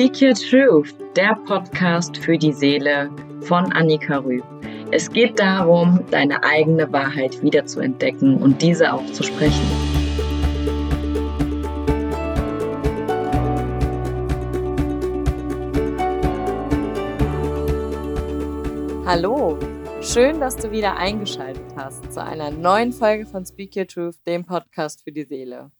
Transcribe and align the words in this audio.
Speak 0.00 0.22
Your 0.22 0.32
Truth, 0.34 0.94
der 1.14 1.34
Podcast 1.46 2.16
für 2.16 2.38
die 2.38 2.54
Seele 2.54 3.10
von 3.42 3.70
Annika 3.70 4.16
Rüb. 4.16 4.42
Es 4.90 5.10
geht 5.10 5.38
darum, 5.38 6.02
deine 6.10 6.42
eigene 6.42 6.90
Wahrheit 6.90 7.42
wiederzuentdecken 7.42 8.38
und 8.38 8.62
diese 8.62 8.94
auch 8.94 9.04
zu 9.12 9.22
sprechen. 9.22 9.60
Hallo, 19.04 19.58
schön, 20.00 20.40
dass 20.40 20.56
du 20.56 20.70
wieder 20.70 20.96
eingeschaltet 20.96 21.76
hast 21.76 22.10
zu 22.10 22.24
einer 22.24 22.50
neuen 22.50 22.94
Folge 22.94 23.26
von 23.26 23.44
Speak 23.44 23.76
Your 23.76 23.86
Truth, 23.86 24.16
dem 24.26 24.46
Podcast 24.46 25.04
für 25.04 25.12
die 25.12 25.24
Seele. 25.24 25.70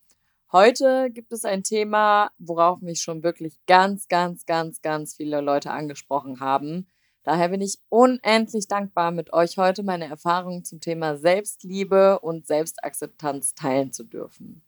Heute 0.52 1.12
gibt 1.12 1.32
es 1.32 1.44
ein 1.44 1.62
Thema, 1.62 2.32
worauf 2.38 2.80
mich 2.80 3.02
schon 3.02 3.22
wirklich 3.22 3.54
ganz, 3.68 4.08
ganz, 4.08 4.46
ganz, 4.46 4.82
ganz 4.82 5.14
viele 5.14 5.40
Leute 5.40 5.70
angesprochen 5.70 6.40
haben. 6.40 6.88
Daher 7.22 7.50
bin 7.50 7.60
ich 7.60 7.78
unendlich 7.88 8.66
dankbar, 8.66 9.12
mit 9.12 9.32
euch 9.32 9.58
heute 9.58 9.84
meine 9.84 10.06
Erfahrungen 10.06 10.64
zum 10.64 10.80
Thema 10.80 11.16
Selbstliebe 11.16 12.18
und 12.18 12.48
Selbstakzeptanz 12.48 13.54
teilen 13.54 13.92
zu 13.92 14.02
dürfen. 14.02 14.64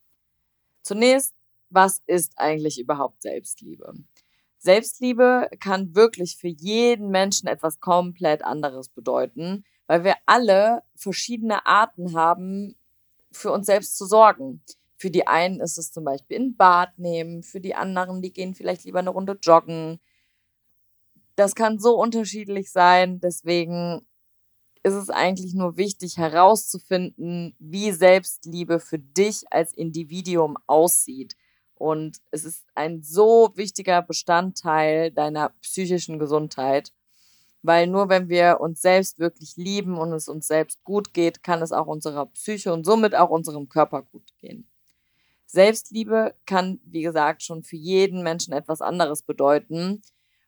Zunächst, 0.82 1.34
was 1.68 2.00
ist 2.06 2.34
eigentlich 2.36 2.78
überhaupt 2.78 3.20
Selbstliebe? 3.20 3.92
Selbstliebe 4.58 5.48
kann 5.58 5.96
wirklich 5.96 6.36
für 6.36 6.46
jeden 6.46 7.08
Menschen 7.08 7.48
etwas 7.48 7.80
komplett 7.80 8.44
anderes 8.44 8.88
bedeuten, 8.88 9.64
weil 9.88 10.04
wir 10.04 10.14
alle 10.26 10.84
verschiedene 10.94 11.66
Arten 11.66 12.14
haben, 12.14 12.76
für 13.32 13.50
uns 13.50 13.66
selbst 13.66 13.98
zu 13.98 14.06
sorgen. 14.06 14.62
Für 15.02 15.10
die 15.10 15.26
einen 15.26 15.58
ist 15.58 15.78
es 15.78 15.90
zum 15.90 16.04
Beispiel 16.04 16.38
ein 16.38 16.56
Bad 16.56 16.96
nehmen, 16.96 17.42
für 17.42 17.60
die 17.60 17.74
anderen, 17.74 18.22
die 18.22 18.32
gehen 18.32 18.54
vielleicht 18.54 18.84
lieber 18.84 19.00
eine 19.00 19.10
Runde 19.10 19.36
joggen. 19.42 19.98
Das 21.34 21.56
kann 21.56 21.80
so 21.80 22.00
unterschiedlich 22.00 22.70
sein. 22.70 23.18
Deswegen 23.18 24.06
ist 24.84 24.94
es 24.94 25.10
eigentlich 25.10 25.54
nur 25.54 25.76
wichtig 25.76 26.18
herauszufinden, 26.18 27.56
wie 27.58 27.90
Selbstliebe 27.90 28.78
für 28.78 29.00
dich 29.00 29.42
als 29.50 29.72
Individuum 29.72 30.56
aussieht. 30.68 31.34
Und 31.74 32.18
es 32.30 32.44
ist 32.44 32.64
ein 32.76 33.02
so 33.02 33.50
wichtiger 33.56 34.02
Bestandteil 34.02 35.10
deiner 35.10 35.48
psychischen 35.62 36.20
Gesundheit, 36.20 36.92
weil 37.62 37.88
nur 37.88 38.08
wenn 38.08 38.28
wir 38.28 38.60
uns 38.60 38.80
selbst 38.80 39.18
wirklich 39.18 39.56
lieben 39.56 39.98
und 39.98 40.12
es 40.12 40.28
uns 40.28 40.46
selbst 40.46 40.84
gut 40.84 41.12
geht, 41.12 41.42
kann 41.42 41.60
es 41.60 41.72
auch 41.72 41.88
unserer 41.88 42.26
Psyche 42.26 42.72
und 42.72 42.84
somit 42.84 43.16
auch 43.16 43.30
unserem 43.30 43.68
Körper 43.68 44.02
gut 44.02 44.32
gehen. 44.38 44.68
Selbstliebe 45.52 46.34
kann, 46.46 46.80
wie 46.84 47.02
gesagt, 47.02 47.42
schon 47.42 47.62
für 47.62 47.76
jeden 47.76 48.22
Menschen 48.22 48.54
etwas 48.54 48.80
anderes 48.80 49.22
bedeuten. 49.22 50.02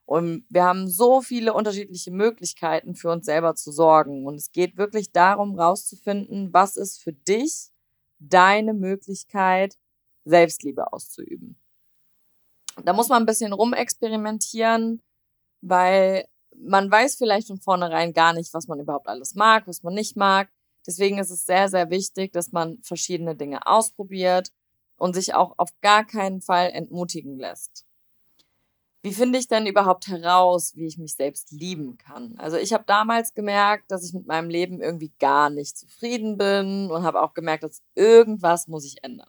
Und 0.07 0.47
wir 0.49 0.65
haben 0.65 0.89
so 0.89 1.21
viele 1.21 1.53
unterschiedliche 1.53 2.11
Möglichkeiten, 2.11 2.95
für 2.95 3.11
uns 3.11 3.27
selber 3.27 3.55
zu 3.55 3.71
sorgen. 3.71 4.27
Und 4.27 4.37
es 4.37 4.51
geht 4.51 4.79
wirklich 4.79 5.13
darum, 5.13 5.59
rauszufinden, 5.59 6.55
was 6.55 6.77
ist 6.77 7.03
für 7.03 7.13
dich 7.13 7.71
deine 8.19 8.73
Möglichkeit, 8.73 9.77
Selbstliebe 10.25 10.91
auszuüben. 10.91 11.61
Da 12.83 12.95
muss 12.95 13.09
man 13.09 13.23
ein 13.23 13.27
bisschen 13.27 13.53
rumexperimentieren, 13.53 15.03
weil 15.61 16.27
man 16.57 16.91
weiß 16.91 17.17
vielleicht 17.17 17.49
von 17.49 17.61
vornherein 17.61 18.15
gar 18.15 18.33
nicht, 18.33 18.55
was 18.55 18.69
man 18.69 18.81
überhaupt 18.81 19.09
alles 19.09 19.35
mag, 19.35 19.67
was 19.67 19.83
man 19.83 19.93
nicht 19.93 20.17
mag. 20.17 20.49
Deswegen 20.87 21.19
ist 21.19 21.31
es 21.31 21.45
sehr, 21.45 21.69
sehr 21.69 21.91
wichtig, 21.91 22.33
dass 22.33 22.53
man 22.53 22.79
verschiedene 22.83 23.37
Dinge 23.37 23.67
ausprobiert 23.67 24.51
und 25.05 25.13
sich 25.13 25.35
auch 25.35 25.53
auf 25.59 25.69
gar 25.83 26.07
keinen 26.07 26.41
Fall 26.41 26.71
entmutigen 26.71 27.39
lässt. 27.39 27.85
Wie 29.03 29.13
finde 29.13 29.39
ich 29.39 29.49
denn 29.49 29.67
überhaupt 29.67 30.07
heraus, 30.07 30.75
wie 30.77 30.87
ich 30.87 30.97
mich 30.97 31.15
selbst 31.15 31.53
lieben 31.53 31.99
kann? 31.99 32.37
Also 32.39 32.57
ich 32.57 32.73
habe 32.73 32.85
damals 32.87 33.35
gemerkt, 33.35 33.91
dass 33.91 34.03
ich 34.03 34.15
mit 34.15 34.27
meinem 34.27 34.49
Leben 34.49 34.81
irgendwie 34.81 35.13
gar 35.19 35.51
nicht 35.51 35.77
zufrieden 35.77 36.39
bin 36.39 36.91
und 36.91 37.03
habe 37.03 37.21
auch 37.21 37.35
gemerkt, 37.35 37.65
dass 37.65 37.83
irgendwas 37.95 38.67
muss 38.67 38.87
ich 38.87 39.05
ändern. 39.05 39.29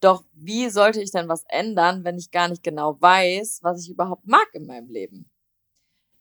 Doch 0.00 0.24
wie 0.32 0.68
sollte 0.68 1.00
ich 1.00 1.12
denn 1.12 1.28
was 1.28 1.44
ändern, 1.46 2.02
wenn 2.02 2.18
ich 2.18 2.32
gar 2.32 2.48
nicht 2.48 2.64
genau 2.64 3.00
weiß, 3.00 3.60
was 3.62 3.84
ich 3.84 3.88
überhaupt 3.88 4.26
mag 4.26 4.48
in 4.52 4.66
meinem 4.66 4.88
Leben? 4.88 5.30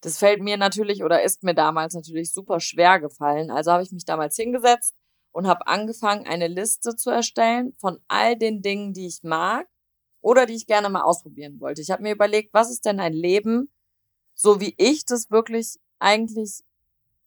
Das 0.02 0.20
fällt 0.20 0.44
mir 0.44 0.58
natürlich 0.58 1.04
oder 1.04 1.24
ist 1.24 1.42
mir 1.42 1.56
damals 1.56 1.96
natürlich 1.96 2.32
super 2.32 2.60
schwer 2.60 3.00
gefallen. 3.00 3.50
Also 3.50 3.72
habe 3.72 3.82
ich 3.82 3.92
mich 3.92 4.06
damals 4.06 4.36
hingesetzt 4.36 4.94
und 5.32 5.48
habe 5.48 5.68
angefangen, 5.68 6.28
eine 6.28 6.48
Liste 6.48 6.96
zu 6.96 7.10
erstellen 7.10 7.74
von 7.80 8.00
all 8.08 8.38
den 8.38 8.62
Dingen, 8.62 8.94
die 8.94 9.08
ich 9.08 9.24
mag 9.24 9.68
oder 10.22 10.46
die 10.46 10.56
ich 10.56 10.68
gerne 10.68 10.90
mal 10.90 11.04
ausprobieren 11.04 11.60
wollte. 11.60 11.82
Ich 11.82 11.92
habe 11.92 12.04
mir 12.04 12.14
überlegt, 12.14 12.54
was 12.54 12.70
ist 12.70 12.86
denn 12.86 13.00
ein 13.00 13.14
Leben, 13.14 13.72
so 14.34 14.60
wie 14.60 14.74
ich 14.78 15.06
das 15.06 15.32
wirklich 15.32 15.78
eigentlich 16.00 16.62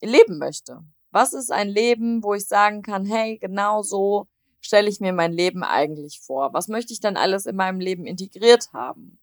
leben 0.00 0.38
möchte? 0.38 0.84
Was 1.10 1.32
ist 1.32 1.52
ein 1.52 1.68
Leben, 1.68 2.22
wo 2.22 2.34
ich 2.34 2.46
sagen 2.46 2.82
kann, 2.82 3.04
hey, 3.04 3.38
genau 3.38 3.82
so 3.82 4.26
stelle 4.60 4.88
ich 4.88 5.00
mir 5.00 5.12
mein 5.12 5.32
Leben 5.32 5.62
eigentlich 5.62 6.20
vor? 6.20 6.52
Was 6.54 6.69
möchte 6.69 6.92
ich 6.92 7.00
dann 7.00 7.16
alles 7.16 7.46
in 7.46 7.56
meinem 7.56 7.80
Leben 7.80 8.06
integriert 8.06 8.72
haben? 8.72 9.19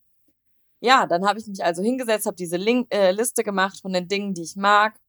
Ja, 0.81 1.07
dann 1.07 1.25
habe 1.25 1.40
ich 1.40 1.47
mich 1.47 1.63
also 1.63 1.81
hingesetzt, 1.81 2.25
habe 2.25 2.38
diese 2.38 2.57
Link 2.57 2.94
äh, 2.94 3.11
Liste 3.11 3.44
gemacht 3.44 3.81
von 3.81 3.91
den 3.91 4.07
Dingen, 4.07 4.34
die 4.34 4.44
ich 4.44 4.56
mag 4.56 5.00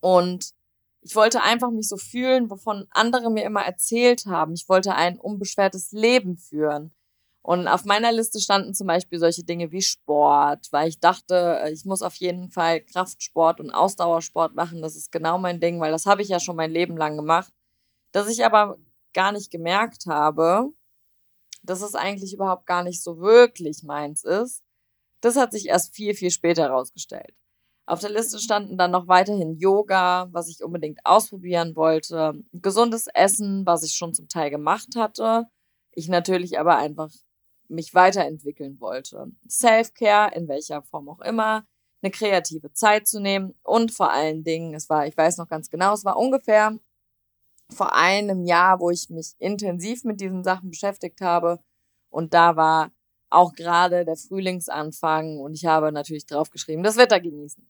und 0.00 0.52
ich 1.00 1.14
wollte 1.14 1.42
einfach 1.42 1.70
mich 1.70 1.88
so 1.88 1.96
fühlen, 1.96 2.50
wovon 2.50 2.86
andere 2.90 3.30
mir 3.30 3.44
immer 3.44 3.62
erzählt 3.62 4.26
haben. 4.26 4.54
Ich 4.54 4.68
wollte 4.68 4.94
ein 4.94 5.18
unbeschwertes 5.18 5.92
Leben 5.92 6.36
führen. 6.36 6.92
Und 7.42 7.66
auf 7.68 7.84
meiner 7.84 8.12
Liste 8.12 8.40
standen 8.40 8.74
zum 8.74 8.86
Beispiel 8.88 9.18
solche 9.18 9.44
Dinge 9.44 9.72
wie 9.72 9.80
Sport, 9.80 10.68
weil 10.70 10.88
ich 10.88 11.00
dachte, 11.00 11.64
ich 11.72 11.84
muss 11.84 12.02
auf 12.02 12.14
jeden 12.16 12.50
Fall 12.50 12.82
Kraftsport 12.82 13.60
und 13.60 13.70
Ausdauersport 13.70 14.54
machen. 14.54 14.82
Das 14.82 14.96
ist 14.96 15.12
genau 15.12 15.38
mein 15.38 15.60
Ding, 15.60 15.80
weil 15.80 15.92
das 15.92 16.04
habe 16.04 16.20
ich 16.20 16.28
ja 16.28 16.40
schon 16.40 16.56
mein 16.56 16.70
Leben 16.70 16.96
lang 16.96 17.16
gemacht. 17.16 17.52
Dass 18.12 18.28
ich 18.28 18.44
aber 18.44 18.76
gar 19.14 19.32
nicht 19.32 19.50
gemerkt 19.50 20.06
habe, 20.06 20.72
dass 21.62 21.80
es 21.80 21.94
eigentlich 21.94 22.34
überhaupt 22.34 22.66
gar 22.66 22.82
nicht 22.82 23.02
so 23.02 23.18
wirklich 23.18 23.82
meins 23.82 24.24
ist. 24.24 24.62
Das 25.20 25.36
hat 25.36 25.52
sich 25.52 25.68
erst 25.68 25.94
viel, 25.94 26.14
viel 26.14 26.30
später 26.30 26.64
herausgestellt. 26.64 27.34
Auf 27.88 28.00
der 28.00 28.10
Liste 28.10 28.38
standen 28.38 28.76
dann 28.76 28.90
noch 28.90 29.08
weiterhin 29.08 29.56
Yoga, 29.56 30.28
was 30.30 30.50
ich 30.50 30.62
unbedingt 30.62 31.00
ausprobieren 31.04 31.74
wollte, 31.74 32.34
gesundes 32.52 33.06
Essen, 33.14 33.64
was 33.64 33.82
ich 33.82 33.94
schon 33.94 34.12
zum 34.12 34.28
Teil 34.28 34.50
gemacht 34.50 34.88
hatte, 34.94 35.46
ich 35.92 36.08
natürlich 36.08 36.58
aber 36.58 36.76
einfach 36.76 37.10
mich 37.66 37.94
weiterentwickeln 37.94 38.78
wollte. 38.78 39.32
Self-Care, 39.48 40.34
in 40.36 40.48
welcher 40.48 40.82
Form 40.82 41.08
auch 41.08 41.20
immer, 41.22 41.64
eine 42.02 42.10
kreative 42.10 42.74
Zeit 42.74 43.08
zu 43.08 43.20
nehmen 43.20 43.54
und 43.62 43.90
vor 43.90 44.12
allen 44.12 44.44
Dingen, 44.44 44.74
es 44.74 44.90
war, 44.90 45.06
ich 45.06 45.16
weiß 45.16 45.38
noch 45.38 45.48
ganz 45.48 45.70
genau, 45.70 45.94
es 45.94 46.04
war 46.04 46.18
ungefähr 46.18 46.78
vor 47.72 47.94
einem 47.94 48.44
Jahr, 48.44 48.80
wo 48.80 48.90
ich 48.90 49.08
mich 49.08 49.32
intensiv 49.38 50.04
mit 50.04 50.20
diesen 50.20 50.44
Sachen 50.44 50.68
beschäftigt 50.68 51.22
habe 51.22 51.58
und 52.10 52.34
da 52.34 52.54
war 52.54 52.92
auch 53.30 53.54
gerade 53.54 54.04
der 54.04 54.16
Frühlingsanfang 54.16 55.38
und 55.38 55.54
ich 55.54 55.64
habe 55.64 55.90
natürlich 55.90 56.26
draufgeschrieben, 56.26 56.84
das 56.84 56.98
Wetter 56.98 57.18
genießen. 57.18 57.66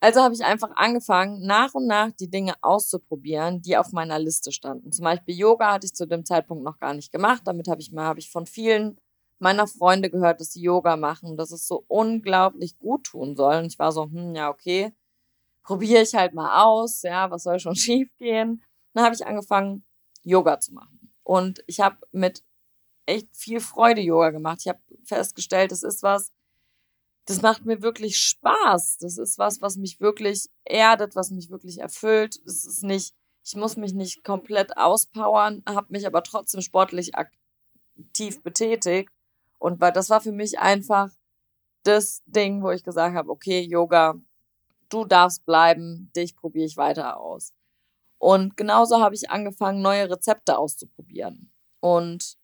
Also 0.00 0.20
habe 0.20 0.34
ich 0.34 0.44
einfach 0.44 0.70
angefangen, 0.76 1.44
nach 1.44 1.74
und 1.74 1.86
nach 1.86 2.12
die 2.12 2.30
Dinge 2.30 2.54
auszuprobieren, 2.62 3.62
die 3.62 3.76
auf 3.76 3.90
meiner 3.92 4.18
Liste 4.18 4.52
standen. 4.52 4.92
Zum 4.92 5.04
Beispiel 5.04 5.36
Yoga 5.36 5.72
hatte 5.72 5.86
ich 5.86 5.94
zu 5.94 6.06
dem 6.06 6.24
Zeitpunkt 6.24 6.62
noch 6.62 6.78
gar 6.78 6.94
nicht 6.94 7.10
gemacht. 7.10 7.42
Damit 7.44 7.66
habe 7.66 7.80
ich 7.80 7.90
mal, 7.90 8.04
habe 8.04 8.20
ich 8.20 8.30
von 8.30 8.46
vielen 8.46 9.00
meiner 9.40 9.66
Freunde 9.66 10.10
gehört, 10.10 10.40
dass 10.40 10.52
sie 10.52 10.62
Yoga 10.62 10.96
machen, 10.96 11.36
dass 11.36 11.50
es 11.50 11.66
so 11.66 11.84
unglaublich 11.88 12.78
gut 12.78 13.04
tun 13.04 13.36
soll. 13.36 13.56
Und 13.56 13.66
ich 13.66 13.78
war 13.78 13.90
so, 13.90 14.04
hm, 14.04 14.34
ja, 14.34 14.50
okay, 14.50 14.92
probiere 15.62 16.02
ich 16.02 16.14
halt 16.14 16.32
mal 16.32 16.64
aus, 16.64 17.02
ja, 17.02 17.30
was 17.30 17.42
soll 17.42 17.58
schon 17.58 17.76
schief 17.76 18.14
gehen? 18.16 18.62
Dann 18.94 19.04
habe 19.04 19.14
ich 19.14 19.26
angefangen, 19.26 19.84
Yoga 20.22 20.60
zu 20.60 20.74
machen. 20.74 21.12
Und 21.24 21.62
ich 21.66 21.80
habe 21.80 21.96
mit 22.12 22.42
echt 23.06 23.28
viel 23.36 23.60
Freude 23.60 24.00
Yoga 24.00 24.30
gemacht. 24.30 24.58
Ich 24.60 24.68
habe 24.68 24.80
festgestellt, 25.04 25.72
es 25.72 25.82
ist 25.82 26.02
was, 26.02 26.32
das 27.28 27.42
macht 27.42 27.66
mir 27.66 27.82
wirklich 27.82 28.16
Spaß. 28.16 28.96
Das 28.98 29.18
ist 29.18 29.38
was, 29.38 29.60
was 29.60 29.76
mich 29.76 30.00
wirklich 30.00 30.48
erdet, 30.64 31.14
was 31.14 31.30
mich 31.30 31.50
wirklich 31.50 31.78
erfüllt. 31.78 32.40
Es 32.46 32.64
ist 32.64 32.82
nicht, 32.82 33.14
ich 33.44 33.54
muss 33.54 33.76
mich 33.76 33.92
nicht 33.92 34.24
komplett 34.24 34.78
auspowern, 34.78 35.62
habe 35.68 35.88
mich 35.90 36.06
aber 36.06 36.22
trotzdem 36.22 36.62
sportlich 36.62 37.14
aktiv 37.16 38.42
betätigt. 38.42 39.10
Und 39.58 39.78
weil 39.78 39.92
das 39.92 40.08
war 40.08 40.22
für 40.22 40.32
mich 40.32 40.58
einfach 40.58 41.10
das 41.82 42.22
Ding, 42.24 42.62
wo 42.62 42.70
ich 42.70 42.82
gesagt 42.82 43.14
habe, 43.14 43.30
okay, 43.30 43.60
Yoga, 43.60 44.14
du 44.88 45.04
darfst 45.04 45.44
bleiben, 45.44 46.10
dich 46.16 46.34
probiere 46.34 46.64
ich 46.64 46.78
weiter 46.78 47.20
aus. 47.20 47.52
Und 48.16 48.56
genauso 48.56 49.00
habe 49.00 49.14
ich 49.14 49.28
angefangen, 49.28 49.82
neue 49.82 50.08
Rezepte 50.08 50.56
auszuprobieren. 50.56 51.52
Und 51.80 52.38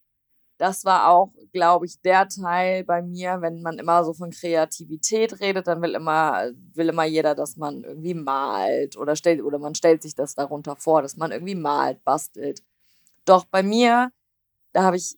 das 0.58 0.84
war 0.84 1.08
auch, 1.08 1.32
glaube 1.52 1.86
ich, 1.86 2.00
der 2.00 2.28
Teil 2.28 2.84
bei 2.84 3.02
mir, 3.02 3.40
wenn 3.40 3.60
man 3.62 3.78
immer 3.78 4.04
so 4.04 4.12
von 4.14 4.30
Kreativität 4.30 5.40
redet, 5.40 5.66
dann 5.66 5.82
will 5.82 5.94
immer, 5.94 6.50
will 6.74 6.88
immer 6.88 7.04
jeder, 7.04 7.34
dass 7.34 7.56
man 7.56 7.82
irgendwie 7.82 8.14
malt 8.14 8.96
oder 8.96 9.16
stellt, 9.16 9.42
oder 9.42 9.58
man 9.58 9.74
stellt 9.74 10.02
sich 10.02 10.14
das 10.14 10.34
darunter 10.34 10.76
vor, 10.76 11.02
dass 11.02 11.16
man 11.16 11.32
irgendwie 11.32 11.56
malt, 11.56 12.04
bastelt. 12.04 12.62
Doch 13.24 13.44
bei 13.44 13.62
mir, 13.62 14.12
da 14.72 14.84
habe 14.84 14.96
ich 14.96 15.16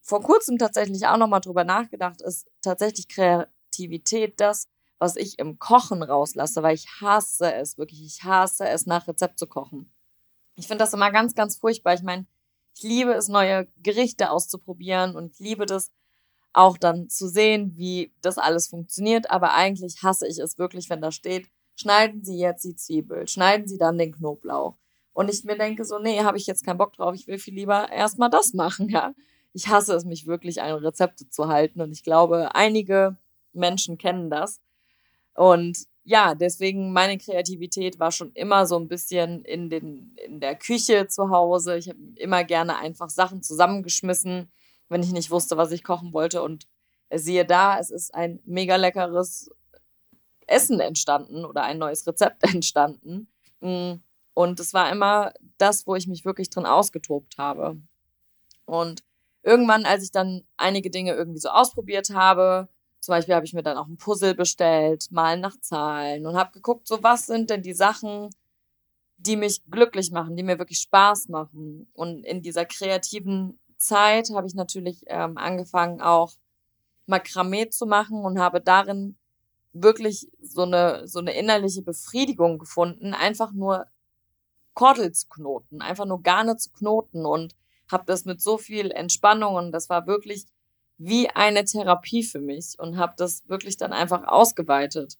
vor 0.00 0.22
kurzem 0.22 0.58
tatsächlich 0.58 1.06
auch 1.06 1.16
nochmal 1.16 1.40
drüber 1.40 1.64
nachgedacht, 1.64 2.22
ist 2.22 2.48
tatsächlich 2.62 3.08
Kreativität 3.08 4.40
das, 4.40 4.68
was 4.98 5.16
ich 5.16 5.38
im 5.38 5.58
Kochen 5.58 6.02
rauslasse, 6.02 6.62
weil 6.62 6.74
ich 6.74 6.86
hasse 7.00 7.52
es, 7.52 7.78
wirklich, 7.78 8.04
ich 8.04 8.24
hasse 8.24 8.68
es, 8.68 8.86
nach 8.86 9.08
Rezept 9.08 9.38
zu 9.38 9.46
kochen. 9.46 9.92
Ich 10.54 10.66
finde 10.66 10.84
das 10.84 10.92
immer 10.92 11.12
ganz, 11.12 11.34
ganz 11.34 11.56
furchtbar. 11.56 11.94
Ich 11.94 12.02
meine, 12.02 12.26
ich 12.78 12.84
liebe 12.84 13.12
es, 13.12 13.28
neue 13.28 13.66
Gerichte 13.82 14.30
auszuprobieren 14.30 15.16
und 15.16 15.32
ich 15.32 15.38
liebe 15.40 15.66
das 15.66 15.90
auch 16.52 16.78
dann 16.78 17.08
zu 17.08 17.28
sehen, 17.28 17.72
wie 17.76 18.12
das 18.22 18.38
alles 18.38 18.68
funktioniert. 18.68 19.30
Aber 19.30 19.54
eigentlich 19.54 20.02
hasse 20.02 20.28
ich 20.28 20.38
es 20.38 20.58
wirklich, 20.58 20.88
wenn 20.88 21.00
da 21.00 21.10
steht, 21.10 21.48
schneiden 21.74 22.24
Sie 22.24 22.38
jetzt 22.38 22.64
die 22.64 22.76
Zwiebel, 22.76 23.26
schneiden 23.26 23.66
Sie 23.66 23.78
dann 23.78 23.98
den 23.98 24.12
Knoblauch. 24.12 24.76
Und 25.12 25.28
ich 25.28 25.42
mir 25.42 25.58
denke 25.58 25.84
so, 25.84 25.98
nee, 25.98 26.20
habe 26.20 26.38
ich 26.38 26.46
jetzt 26.46 26.64
keinen 26.64 26.78
Bock 26.78 26.92
drauf. 26.92 27.14
Ich 27.16 27.26
will 27.26 27.38
viel 27.38 27.54
lieber 27.54 27.90
erstmal 27.90 28.30
das 28.30 28.54
machen, 28.54 28.88
ja. 28.88 29.12
Ich 29.52 29.66
hasse 29.66 29.94
es, 29.94 30.04
mich 30.04 30.26
wirklich 30.26 30.62
an 30.62 30.72
Rezepte 30.78 31.28
zu 31.28 31.48
halten. 31.48 31.80
Und 31.80 31.90
ich 31.90 32.04
glaube, 32.04 32.54
einige 32.54 33.16
Menschen 33.52 33.98
kennen 33.98 34.30
das. 34.30 34.60
Und 35.34 35.78
ja, 36.08 36.34
deswegen 36.34 36.90
meine 36.94 37.18
Kreativität 37.18 38.00
war 38.00 38.12
schon 38.12 38.32
immer 38.32 38.64
so 38.64 38.78
ein 38.78 38.88
bisschen 38.88 39.44
in, 39.44 39.68
den, 39.68 40.16
in 40.24 40.40
der 40.40 40.56
Küche 40.56 41.06
zu 41.06 41.28
Hause. 41.28 41.76
Ich 41.76 41.90
habe 41.90 41.98
immer 42.16 42.44
gerne 42.44 42.78
einfach 42.78 43.10
Sachen 43.10 43.42
zusammengeschmissen, 43.42 44.50
wenn 44.88 45.02
ich 45.02 45.12
nicht 45.12 45.30
wusste, 45.30 45.58
was 45.58 45.70
ich 45.70 45.84
kochen 45.84 46.14
wollte. 46.14 46.42
Und 46.42 46.66
siehe 47.14 47.44
da, 47.44 47.78
es 47.78 47.90
ist 47.90 48.14
ein 48.14 48.40
mega 48.46 48.76
leckeres 48.76 49.50
Essen 50.46 50.80
entstanden 50.80 51.44
oder 51.44 51.64
ein 51.64 51.76
neues 51.76 52.06
Rezept 52.06 52.42
entstanden. 52.54 53.30
Mm, 53.60 53.96
und 54.32 54.60
es 54.60 54.72
war 54.72 54.90
immer 54.90 55.34
das, 55.58 55.86
wo 55.86 55.94
ich 55.94 56.06
mich 56.06 56.24
wirklich 56.24 56.48
drin 56.48 56.64
ausgetobt 56.64 57.36
habe. 57.36 57.82
Und 58.64 59.02
irgendwann, 59.42 59.84
als 59.84 60.04
ich 60.04 60.10
dann 60.10 60.42
einige 60.56 60.88
Dinge 60.88 61.12
irgendwie 61.12 61.40
so 61.40 61.50
ausprobiert 61.50 62.08
habe, 62.14 62.70
zum 63.00 63.12
Beispiel 63.12 63.34
habe 63.34 63.46
ich 63.46 63.54
mir 63.54 63.62
dann 63.62 63.76
auch 63.76 63.86
ein 63.86 63.96
Puzzle 63.96 64.34
bestellt, 64.34 65.10
mal 65.10 65.38
nach 65.38 65.58
Zahlen 65.60 66.26
und 66.26 66.36
habe 66.36 66.52
geguckt, 66.52 66.86
so 66.88 67.02
was 67.02 67.26
sind 67.26 67.50
denn 67.50 67.62
die 67.62 67.74
Sachen, 67.74 68.30
die 69.18 69.36
mich 69.36 69.62
glücklich 69.70 70.10
machen, 70.10 70.36
die 70.36 70.42
mir 70.42 70.58
wirklich 70.58 70.80
Spaß 70.80 71.28
machen. 71.28 71.88
Und 71.92 72.24
in 72.24 72.42
dieser 72.42 72.64
kreativen 72.64 73.58
Zeit 73.76 74.30
habe 74.30 74.46
ich 74.46 74.54
natürlich 74.54 75.04
ähm, 75.06 75.36
angefangen, 75.36 76.00
auch 76.00 76.32
Makramee 77.06 77.68
zu 77.68 77.86
machen 77.86 78.24
und 78.24 78.38
habe 78.38 78.60
darin 78.60 79.16
wirklich 79.72 80.28
so 80.40 80.62
eine, 80.62 81.06
so 81.06 81.18
eine 81.18 81.34
innerliche 81.36 81.82
Befriedigung 81.82 82.58
gefunden, 82.58 83.14
einfach 83.14 83.52
nur 83.52 83.86
Kordel 84.74 85.12
zu 85.12 85.28
knoten, 85.28 85.82
einfach 85.82 86.04
nur 86.04 86.22
Garne 86.22 86.56
zu 86.56 86.70
knoten 86.70 87.26
und 87.26 87.54
habe 87.90 88.04
das 88.06 88.24
mit 88.24 88.40
so 88.40 88.58
viel 88.58 88.90
Entspannung 88.90 89.54
und 89.54 89.72
das 89.72 89.88
war 89.88 90.06
wirklich 90.06 90.46
wie 90.98 91.30
eine 91.30 91.64
Therapie 91.64 92.24
für 92.24 92.40
mich 92.40 92.74
und 92.78 92.98
habe 92.98 93.14
das 93.16 93.48
wirklich 93.48 93.76
dann 93.76 93.92
einfach 93.92 94.26
ausgeweitet. 94.26 95.16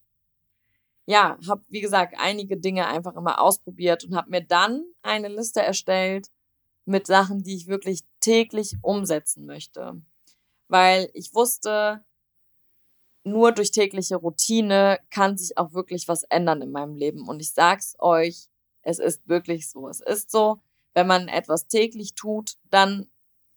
Ja, 1.07 1.39
habe 1.49 1.63
wie 1.69 1.81
gesagt 1.81 2.15
einige 2.19 2.59
Dinge 2.59 2.87
einfach 2.87 3.17
immer 3.17 3.41
ausprobiert 3.41 4.05
und 4.05 4.15
habe 4.15 4.31
mir 4.31 4.43
dann 4.43 4.85
eine 5.03 5.29
Liste 5.29 5.63
erstellt 5.63 6.29
mit 6.85 7.07
Sachen, 7.07 7.43
die 7.43 7.55
ich 7.55 7.67
wirklich 7.69 8.01
täglich 8.21 8.77
umsetzen 8.83 9.47
möchte, 9.47 10.03
weil 10.67 11.11
ich 11.15 11.35
wusste, 11.35 12.05
nur 13.25 13.53
durch 13.53 13.71
tägliche 13.71 14.17
Routine 14.17 14.99
kann 15.11 15.39
sich 15.39 15.57
auch 15.59 15.73
wirklich 15.73 16.09
was 16.09 16.25
ändern 16.25 16.63
in 16.63 16.73
meinem 16.73 16.95
Leben 16.95 17.29
und 17.29 17.41
ich 17.41 17.53
sag's 17.53 17.95
euch, 17.99 18.49
es 18.83 18.99
ist 18.99 19.29
wirklich 19.29 19.69
so. 19.71 19.89
Es 19.89 20.01
ist 20.01 20.31
so, 20.31 20.61
wenn 20.95 21.07
man 21.07 21.29
etwas 21.29 21.67
täglich 21.69 22.15
tut, 22.15 22.57
dann 22.71 23.09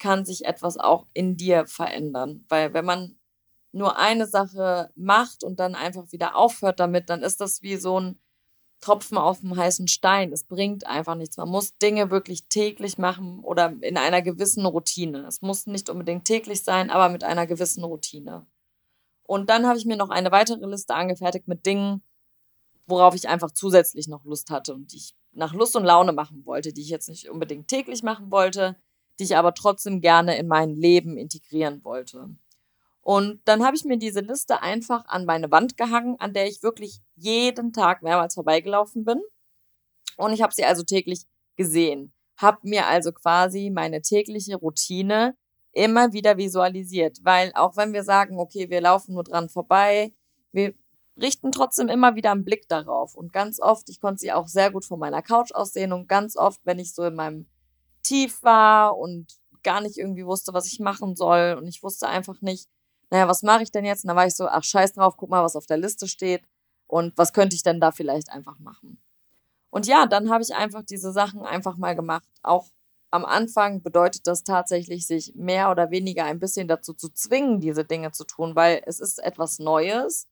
kann 0.01 0.25
sich 0.25 0.45
etwas 0.45 0.77
auch 0.77 1.05
in 1.13 1.37
dir 1.37 1.67
verändern. 1.67 2.43
Weil 2.49 2.73
wenn 2.73 2.85
man 2.85 3.19
nur 3.71 3.97
eine 3.99 4.25
Sache 4.25 4.89
macht 4.95 5.43
und 5.43 5.59
dann 5.59 5.75
einfach 5.75 6.11
wieder 6.11 6.35
aufhört 6.35 6.79
damit, 6.79 7.09
dann 7.09 7.21
ist 7.21 7.39
das 7.39 7.61
wie 7.61 7.77
so 7.77 7.99
ein 7.99 8.19
Tropfen 8.81 9.19
auf 9.19 9.41
dem 9.41 9.55
heißen 9.55 9.87
Stein. 9.87 10.33
Es 10.33 10.43
bringt 10.43 10.87
einfach 10.87 11.13
nichts. 11.13 11.37
Man 11.37 11.49
muss 11.49 11.77
Dinge 11.77 12.09
wirklich 12.09 12.47
täglich 12.47 12.97
machen 12.97 13.41
oder 13.41 13.75
in 13.81 13.95
einer 13.95 14.23
gewissen 14.23 14.65
Routine. 14.65 15.27
Es 15.27 15.43
muss 15.43 15.67
nicht 15.67 15.87
unbedingt 15.87 16.25
täglich 16.25 16.63
sein, 16.63 16.89
aber 16.89 17.09
mit 17.09 17.23
einer 17.23 17.45
gewissen 17.45 17.83
Routine. 17.83 18.47
Und 19.21 19.51
dann 19.51 19.67
habe 19.67 19.77
ich 19.77 19.85
mir 19.85 19.97
noch 19.97 20.09
eine 20.09 20.31
weitere 20.31 20.65
Liste 20.65 20.95
angefertigt 20.95 21.47
mit 21.47 21.67
Dingen, 21.67 22.01
worauf 22.87 23.13
ich 23.13 23.29
einfach 23.29 23.51
zusätzlich 23.51 24.07
noch 24.07 24.25
Lust 24.25 24.49
hatte 24.49 24.73
und 24.73 24.91
die 24.91 24.97
ich 24.97 25.15
nach 25.31 25.53
Lust 25.53 25.75
und 25.75 25.85
Laune 25.85 26.11
machen 26.11 26.43
wollte, 26.43 26.73
die 26.73 26.81
ich 26.81 26.89
jetzt 26.89 27.07
nicht 27.07 27.29
unbedingt 27.29 27.67
täglich 27.67 28.01
machen 28.01 28.31
wollte, 28.31 28.75
die 29.21 29.25
ich 29.25 29.37
aber 29.37 29.53
trotzdem 29.53 30.01
gerne 30.01 30.35
in 30.39 30.47
mein 30.47 30.71
Leben 30.71 31.15
integrieren 31.15 31.83
wollte. 31.83 32.35
Und 33.01 33.39
dann 33.45 33.63
habe 33.63 33.75
ich 33.75 33.85
mir 33.85 33.99
diese 33.99 34.21
Liste 34.21 34.63
einfach 34.63 35.05
an 35.05 35.25
meine 35.25 35.51
Wand 35.51 35.77
gehangen, 35.77 36.15
an 36.19 36.33
der 36.33 36.47
ich 36.47 36.63
wirklich 36.63 37.01
jeden 37.15 37.71
Tag 37.71 38.01
mehrmals 38.01 38.33
vorbeigelaufen 38.33 39.05
bin. 39.05 39.21
Und 40.17 40.33
ich 40.33 40.41
habe 40.41 40.55
sie 40.55 40.65
also 40.65 40.81
täglich 40.81 41.27
gesehen. 41.55 42.13
Habe 42.35 42.57
mir 42.63 42.87
also 42.87 43.11
quasi 43.11 43.69
meine 43.69 44.01
tägliche 44.01 44.55
Routine 44.55 45.35
immer 45.71 46.13
wieder 46.13 46.37
visualisiert. 46.37 47.19
Weil 47.21 47.51
auch 47.53 47.77
wenn 47.77 47.93
wir 47.93 48.03
sagen, 48.03 48.39
okay, 48.39 48.71
wir 48.71 48.81
laufen 48.81 49.13
nur 49.13 49.23
dran 49.23 49.49
vorbei, 49.49 50.15
wir 50.51 50.73
richten 51.15 51.51
trotzdem 51.51 51.89
immer 51.89 52.15
wieder 52.15 52.31
einen 52.31 52.43
Blick 52.43 52.67
darauf. 52.67 53.13
Und 53.13 53.33
ganz 53.33 53.59
oft, 53.59 53.87
ich 53.91 54.01
konnte 54.01 54.21
sie 54.21 54.31
auch 54.31 54.47
sehr 54.47 54.71
gut 54.71 54.83
von 54.83 54.97
meiner 54.97 55.21
Couch 55.21 55.51
aussehen 55.53 55.93
und 55.93 56.07
ganz 56.07 56.35
oft, 56.35 56.59
wenn 56.63 56.79
ich 56.79 56.95
so 56.95 57.03
in 57.03 57.13
meinem 57.13 57.45
tief 58.11 58.43
war 58.43 58.97
und 58.97 59.39
gar 59.63 59.79
nicht 59.79 59.97
irgendwie 59.97 60.25
wusste, 60.25 60.53
was 60.53 60.67
ich 60.67 60.79
machen 60.79 61.15
soll 61.15 61.55
und 61.57 61.65
ich 61.67 61.81
wusste 61.81 62.09
einfach 62.09 62.41
nicht, 62.41 62.67
naja, 63.09 63.27
was 63.27 63.41
mache 63.41 63.63
ich 63.63 63.71
denn 63.71 63.85
jetzt? 63.85 64.03
Und 64.03 64.09
dann 64.09 64.17
war 64.17 64.27
ich 64.27 64.35
so, 64.35 64.47
ach 64.47 64.63
scheiß 64.63 64.93
drauf, 64.93 65.15
guck 65.15 65.29
mal, 65.29 65.43
was 65.43 65.55
auf 65.55 65.65
der 65.65 65.77
Liste 65.77 66.07
steht 66.07 66.43
und 66.87 67.17
was 67.17 67.31
könnte 67.31 67.55
ich 67.55 67.63
denn 67.63 67.79
da 67.79 67.91
vielleicht 67.91 68.29
einfach 68.29 68.59
machen. 68.59 69.01
Und 69.69 69.87
ja, 69.87 70.07
dann 70.07 70.29
habe 70.29 70.43
ich 70.43 70.53
einfach 70.53 70.83
diese 70.83 71.13
Sachen 71.13 71.41
einfach 71.41 71.77
mal 71.77 71.95
gemacht. 71.95 72.27
Auch 72.43 72.67
am 73.11 73.23
Anfang 73.23 73.81
bedeutet 73.81 74.27
das 74.27 74.43
tatsächlich, 74.43 75.07
sich 75.07 75.33
mehr 75.35 75.71
oder 75.71 75.89
weniger 75.89 76.25
ein 76.25 76.39
bisschen 76.39 76.67
dazu 76.67 76.93
zu 76.93 77.09
zwingen, 77.09 77.61
diese 77.61 77.85
Dinge 77.85 78.11
zu 78.11 78.25
tun, 78.25 78.55
weil 78.55 78.81
es 78.85 78.99
ist 78.99 79.19
etwas 79.19 79.59
Neues 79.59 80.27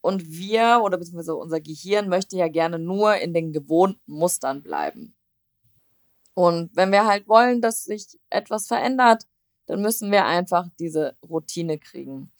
und 0.00 0.30
wir 0.30 0.80
oder 0.82 0.96
beziehungsweise 0.96 1.34
unser 1.34 1.60
Gehirn 1.60 2.08
möchte 2.08 2.36
ja 2.36 2.48
gerne 2.48 2.78
nur 2.78 3.16
in 3.16 3.34
den 3.34 3.52
gewohnten 3.52 4.12
Mustern 4.12 4.62
bleiben. 4.62 5.14
Und 6.34 6.70
wenn 6.74 6.92
wir 6.92 7.06
halt 7.06 7.28
wollen, 7.28 7.60
dass 7.60 7.84
sich 7.84 8.18
etwas 8.30 8.66
verändert, 8.66 9.24
dann 9.66 9.80
müssen 9.82 10.10
wir 10.10 10.24
einfach 10.24 10.68
diese 10.78 11.16
Routine 11.28 11.78
kriegen. 11.78 12.32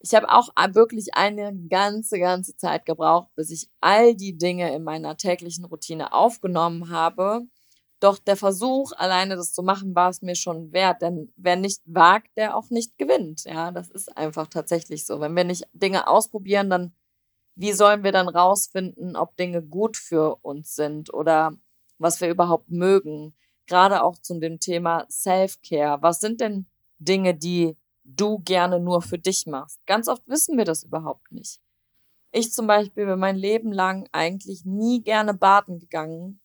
Ich 0.00 0.14
habe 0.14 0.30
auch 0.30 0.50
wirklich 0.74 1.14
eine 1.14 1.54
ganze, 1.68 2.18
ganze 2.18 2.56
Zeit 2.56 2.86
gebraucht, 2.86 3.30
bis 3.34 3.50
ich 3.50 3.68
all 3.80 4.14
die 4.14 4.38
Dinge 4.38 4.74
in 4.74 4.84
meiner 4.84 5.16
täglichen 5.16 5.64
Routine 5.64 6.12
aufgenommen 6.12 6.90
habe. 6.90 7.42
Doch 7.98 8.18
der 8.18 8.36
Versuch, 8.36 8.92
alleine 8.92 9.36
das 9.36 9.52
zu 9.52 9.62
machen, 9.62 9.94
war 9.94 10.10
es 10.10 10.22
mir 10.22 10.36
schon 10.36 10.72
wert. 10.72 11.02
Denn 11.02 11.32
wer 11.36 11.56
nicht 11.56 11.80
wagt, 11.86 12.36
der 12.36 12.56
auch 12.56 12.70
nicht 12.70 12.98
gewinnt. 12.98 13.44
Ja, 13.44 13.72
das 13.72 13.88
ist 13.90 14.16
einfach 14.16 14.46
tatsächlich 14.48 15.06
so. 15.06 15.20
Wenn 15.20 15.34
wir 15.34 15.44
nicht 15.44 15.64
Dinge 15.72 16.06
ausprobieren, 16.06 16.70
dann 16.70 16.92
wie 17.56 17.72
sollen 17.72 18.04
wir 18.04 18.12
dann 18.12 18.28
rausfinden, 18.28 19.16
ob 19.16 19.36
Dinge 19.36 19.62
gut 19.62 19.96
für 19.96 20.36
uns 20.42 20.76
sind 20.76 21.12
oder 21.12 21.56
was 21.98 22.20
wir 22.20 22.28
überhaupt 22.28 22.70
mögen. 22.70 23.34
Gerade 23.66 24.02
auch 24.02 24.18
zu 24.18 24.38
dem 24.38 24.60
Thema 24.60 25.06
Self-Care. 25.10 26.02
Was 26.02 26.20
sind 26.20 26.40
denn 26.40 26.66
Dinge, 26.98 27.34
die 27.34 27.76
du 28.04 28.38
gerne 28.38 28.78
nur 28.80 29.02
für 29.02 29.18
dich 29.18 29.46
machst? 29.46 29.84
Ganz 29.86 30.08
oft 30.08 30.26
wissen 30.28 30.56
wir 30.56 30.64
das 30.64 30.82
überhaupt 30.84 31.32
nicht. 31.32 31.60
Ich 32.32 32.52
zum 32.52 32.66
Beispiel 32.66 33.06
bin 33.06 33.18
mein 33.18 33.36
Leben 33.36 33.72
lang 33.72 34.08
eigentlich 34.12 34.64
nie 34.64 35.02
gerne 35.02 35.34
baden 35.34 35.78
gegangen. 35.78 36.40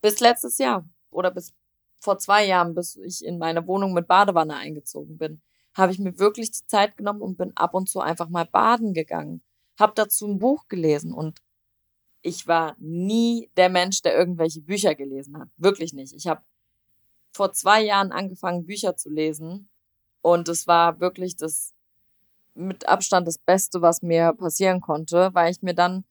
Bis 0.00 0.20
letztes 0.20 0.58
Jahr 0.58 0.84
oder 1.10 1.30
bis 1.30 1.54
vor 1.98 2.18
zwei 2.18 2.44
Jahren, 2.46 2.74
bis 2.74 2.96
ich 2.96 3.24
in 3.24 3.38
meine 3.38 3.66
Wohnung 3.66 3.94
mit 3.94 4.08
Badewanne 4.08 4.56
eingezogen 4.56 5.16
bin, 5.16 5.40
habe 5.74 5.92
ich 5.92 5.98
mir 5.98 6.18
wirklich 6.18 6.50
die 6.50 6.66
Zeit 6.66 6.96
genommen 6.96 7.22
und 7.22 7.38
bin 7.38 7.52
ab 7.56 7.74
und 7.74 7.88
zu 7.88 8.00
einfach 8.00 8.28
mal 8.28 8.44
baden 8.44 8.92
gegangen. 8.92 9.42
Hab 9.78 9.94
dazu 9.94 10.26
ein 10.26 10.38
Buch 10.38 10.68
gelesen 10.68 11.12
und 11.12 11.40
ich 12.22 12.46
war 12.46 12.76
nie 12.78 13.50
der 13.56 13.68
Mensch, 13.68 14.02
der 14.02 14.16
irgendwelche 14.16 14.60
Bücher 14.60 14.94
gelesen 14.94 15.38
hat. 15.38 15.48
Wirklich 15.56 15.92
nicht. 15.92 16.14
Ich 16.14 16.26
habe 16.26 16.42
vor 17.32 17.52
zwei 17.52 17.82
Jahren 17.82 18.12
angefangen, 18.12 18.66
Bücher 18.66 18.96
zu 18.96 19.10
lesen. 19.10 19.68
Und 20.20 20.48
es 20.48 20.66
war 20.66 21.00
wirklich 21.00 21.36
das 21.36 21.74
mit 22.54 22.88
Abstand 22.88 23.26
das 23.26 23.38
Beste, 23.38 23.82
was 23.82 24.02
mir 24.02 24.32
passieren 24.34 24.80
konnte, 24.80 25.30
weil 25.32 25.50
ich 25.50 25.62
mir 25.62 25.74
dann 25.74 26.04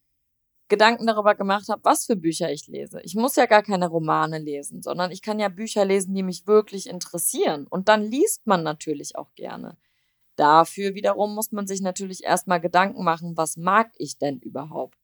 Gedanken 0.68 1.06
darüber 1.06 1.36
gemacht 1.36 1.68
habe, 1.70 1.84
was 1.84 2.06
für 2.06 2.16
Bücher 2.16 2.52
ich 2.52 2.68
lese. 2.68 3.02
Ich 3.02 3.16
muss 3.16 3.36
ja 3.36 3.46
gar 3.46 3.62
keine 3.62 3.88
Romane 3.88 4.40
lesen, 4.40 4.82
sondern 4.82 5.12
ich 5.12 5.22
kann 5.22 5.40
ja 5.40 5.50
Bücher 5.50 5.86
lesen, 5.86 6.14
die 6.14 6.24
mich 6.24 6.48
wirklich 6.48 6.88
interessieren. 6.88 7.68
Und 7.68 7.90
dann 7.90 8.04
liest 8.04 8.48
man 8.48 8.64
natürlich 8.64 9.16
auch 9.16 9.34
gerne. 9.36 9.78
Dafür 10.38 10.96
wiederum 10.96 11.36
muss 11.36 11.52
man 11.52 11.68
sich 11.68 11.82
natürlich 11.82 12.24
erstmal 12.24 12.62
Gedanken 12.62 13.04
machen, 13.04 13.36
was 13.36 13.58
mag 13.58 13.92
ich 13.98 14.18
denn 14.18 14.40
überhaupt? 14.40 14.98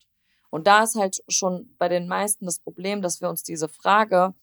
Und 0.50 0.68
da 0.68 0.84
ist 0.84 0.96
halt 0.96 1.24
schon 1.28 1.76
bei 1.78 1.90
den 1.90 2.08
meisten 2.08 2.46
das 2.46 2.60
Problem, 2.60 3.02
dass 3.02 3.22
wir 3.22 3.30
uns 3.30 3.44
diese 3.44 3.68
Frage, 3.68 4.34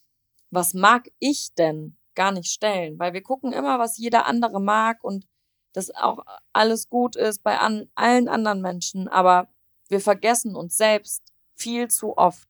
was 0.51 0.75
mag 0.75 1.11
ich 1.19 1.55
denn, 1.55 1.97
gar 2.15 2.33
nicht 2.33 2.51
stellen, 2.51 2.99
weil 2.99 3.13
wir 3.13 3.23
gucken 3.23 3.53
immer, 3.53 3.79
was 3.79 3.99
jeder 3.99 4.27
andere 4.27 4.61
mag 4.61 5.03
und 5.03 5.27
dass 5.73 5.91
auch 5.91 6.25
alles 6.53 6.89
gut 6.89 7.17
ist 7.17 7.43
bei 7.43 7.59
an, 7.59 7.91
allen 7.97 8.29
anderen 8.29 8.61
Menschen, 8.61 9.09
aber 9.09 9.49
wir 9.89 10.01
vergessen 10.01 10.55
uns 10.55 10.77
selbst 10.77 11.33
viel 11.55 11.89
zu 11.89 12.17
oft. 12.17 12.49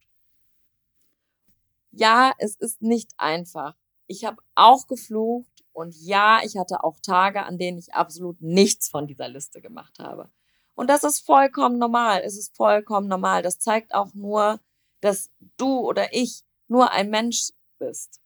Ja, 1.90 2.32
es 2.38 2.56
ist 2.56 2.82
nicht 2.82 3.12
einfach. 3.16 3.76
Ich 4.06 4.24
habe 4.24 4.42
auch 4.54 4.86
geflucht 4.86 5.64
und 5.72 5.94
ja, 5.96 6.40
ich 6.44 6.56
hatte 6.56 6.84
auch 6.84 6.98
Tage, 7.00 7.44
an 7.44 7.56
denen 7.56 7.78
ich 7.78 7.94
absolut 7.94 8.40
nichts 8.40 8.88
von 8.88 9.06
dieser 9.06 9.28
Liste 9.28 9.62
gemacht 9.62 9.98
habe. 9.98 10.28
Und 10.74 10.88
das 10.88 11.04
ist 11.04 11.24
vollkommen 11.24 11.78
normal. 11.78 12.22
Es 12.24 12.36
ist 12.36 12.56
vollkommen 12.56 13.08
normal. 13.08 13.42
Das 13.42 13.58
zeigt 13.58 13.94
auch 13.94 14.12
nur, 14.14 14.60
dass 15.00 15.30
du 15.56 15.78
oder 15.80 16.12
ich 16.12 16.42
nur 16.68 16.90
ein 16.90 17.10
Mensch 17.10 17.50
bist. 17.78 18.20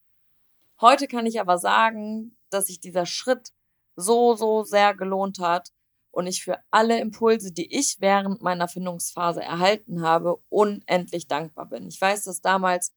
Heute 0.80 1.08
kann 1.08 1.26
ich 1.26 1.40
aber 1.40 1.58
sagen, 1.58 2.36
dass 2.50 2.66
sich 2.66 2.80
dieser 2.80 3.04
Schritt 3.04 3.52
so, 3.96 4.34
so 4.34 4.62
sehr 4.62 4.94
gelohnt 4.94 5.40
hat 5.40 5.72
und 6.10 6.26
ich 6.26 6.42
für 6.42 6.58
alle 6.70 7.00
Impulse, 7.00 7.52
die 7.52 7.76
ich 7.76 8.00
während 8.00 8.42
meiner 8.42 8.68
Findungsphase 8.68 9.42
erhalten 9.42 10.02
habe, 10.02 10.40
unendlich 10.48 11.26
dankbar 11.26 11.66
bin. 11.66 11.88
Ich 11.88 12.00
weiß, 12.00 12.24
dass 12.24 12.40
damals 12.40 12.92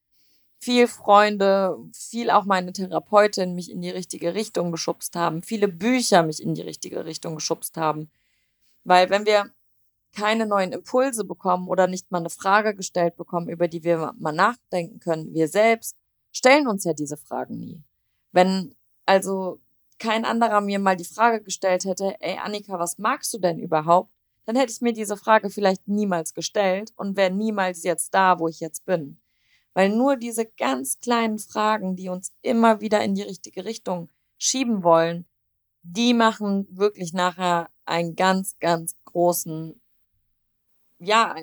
viel 0.60 0.88
Freunde, 0.88 1.76
viel 1.92 2.30
auch 2.30 2.46
meine 2.46 2.72
Therapeutin 2.72 3.56
mich 3.56 3.72
in 3.72 3.82
die 3.82 3.90
richtige 3.90 4.36
Richtung 4.36 4.72
geschubst 4.72 5.16
haben, 5.16 5.42
viele 5.42 5.68
Bücher 5.68 6.22
mich 6.22 6.42
in 6.42 6.54
die 6.54 6.62
richtige 6.62 7.04
Richtung 7.06 7.36
geschubst 7.36 7.78
haben. 7.78 8.12
Weil 8.84 9.10
wenn 9.10 9.26
wir 9.26 9.52
keine 10.14 10.46
neuen 10.46 10.74
Impulse 10.74 11.24
bekommen 11.24 11.68
oder 11.68 11.88
nicht 11.88 12.12
mal 12.12 12.20
eine 12.20 12.30
Frage 12.30 12.76
gestellt 12.76 13.16
bekommen, 13.16 13.50
über 13.50 13.68
die 13.68 13.84
wir 13.84 14.14
mal 14.18 14.34
nachdenken 14.34 15.00
können, 15.00 15.34
wir 15.34 15.48
selbst 15.48 15.96
stellen 16.32 16.68
uns 16.68 16.84
ja 16.84 16.94
diese 16.94 17.18
Fragen 17.18 17.58
nie. 17.58 17.84
Wenn 18.32 18.76
also 19.06 19.60
kein 20.00 20.26
anderer 20.26 20.62
mir 20.62 20.80
mal 20.80 20.96
die 20.96 21.06
Frage 21.06 21.42
gestellt 21.44 21.86
hätte, 21.86 22.16
ey 22.20 22.38
Annika, 22.38 22.80
was 22.80 22.98
magst 22.98 23.34
du 23.34 23.38
denn 23.38 23.60
überhaupt? 23.60 24.12
Dann 24.46 24.56
hätte 24.56 24.72
ich 24.72 24.82
mir 24.82 24.94
diese 24.94 25.18
Frage 25.18 25.50
vielleicht 25.50 25.88
niemals 25.88 26.34
gestellt 26.34 26.92
und 26.96 27.16
wäre 27.16 27.32
niemals 27.32 27.84
jetzt 27.84 28.14
da, 28.14 28.40
wo 28.40 28.48
ich 28.48 28.60
jetzt 28.60 28.86
bin. 28.86 29.22
Weil 29.74 29.90
nur 29.90 30.18
diese 30.18 30.46
ganz 30.46 31.00
kleinen 31.00 31.40
Fragen, 31.40 31.96
die 31.96 32.10
uns 32.10 32.34
immer 32.42 32.82
wieder 32.82 33.04
in 33.04 33.16
die 33.16 33.22
richtige 33.22 33.64
Richtung 33.64 34.10
schieben 34.38 34.84
wollen, 34.84 35.26
die 35.84 36.14
machen 36.14 36.68
wirklich 36.72 37.14
nachher 37.14 37.70
einen 37.86 38.16
ganz, 38.16 38.58
ganz 38.60 38.96
großen, 39.06 39.80
ja, 41.00 41.36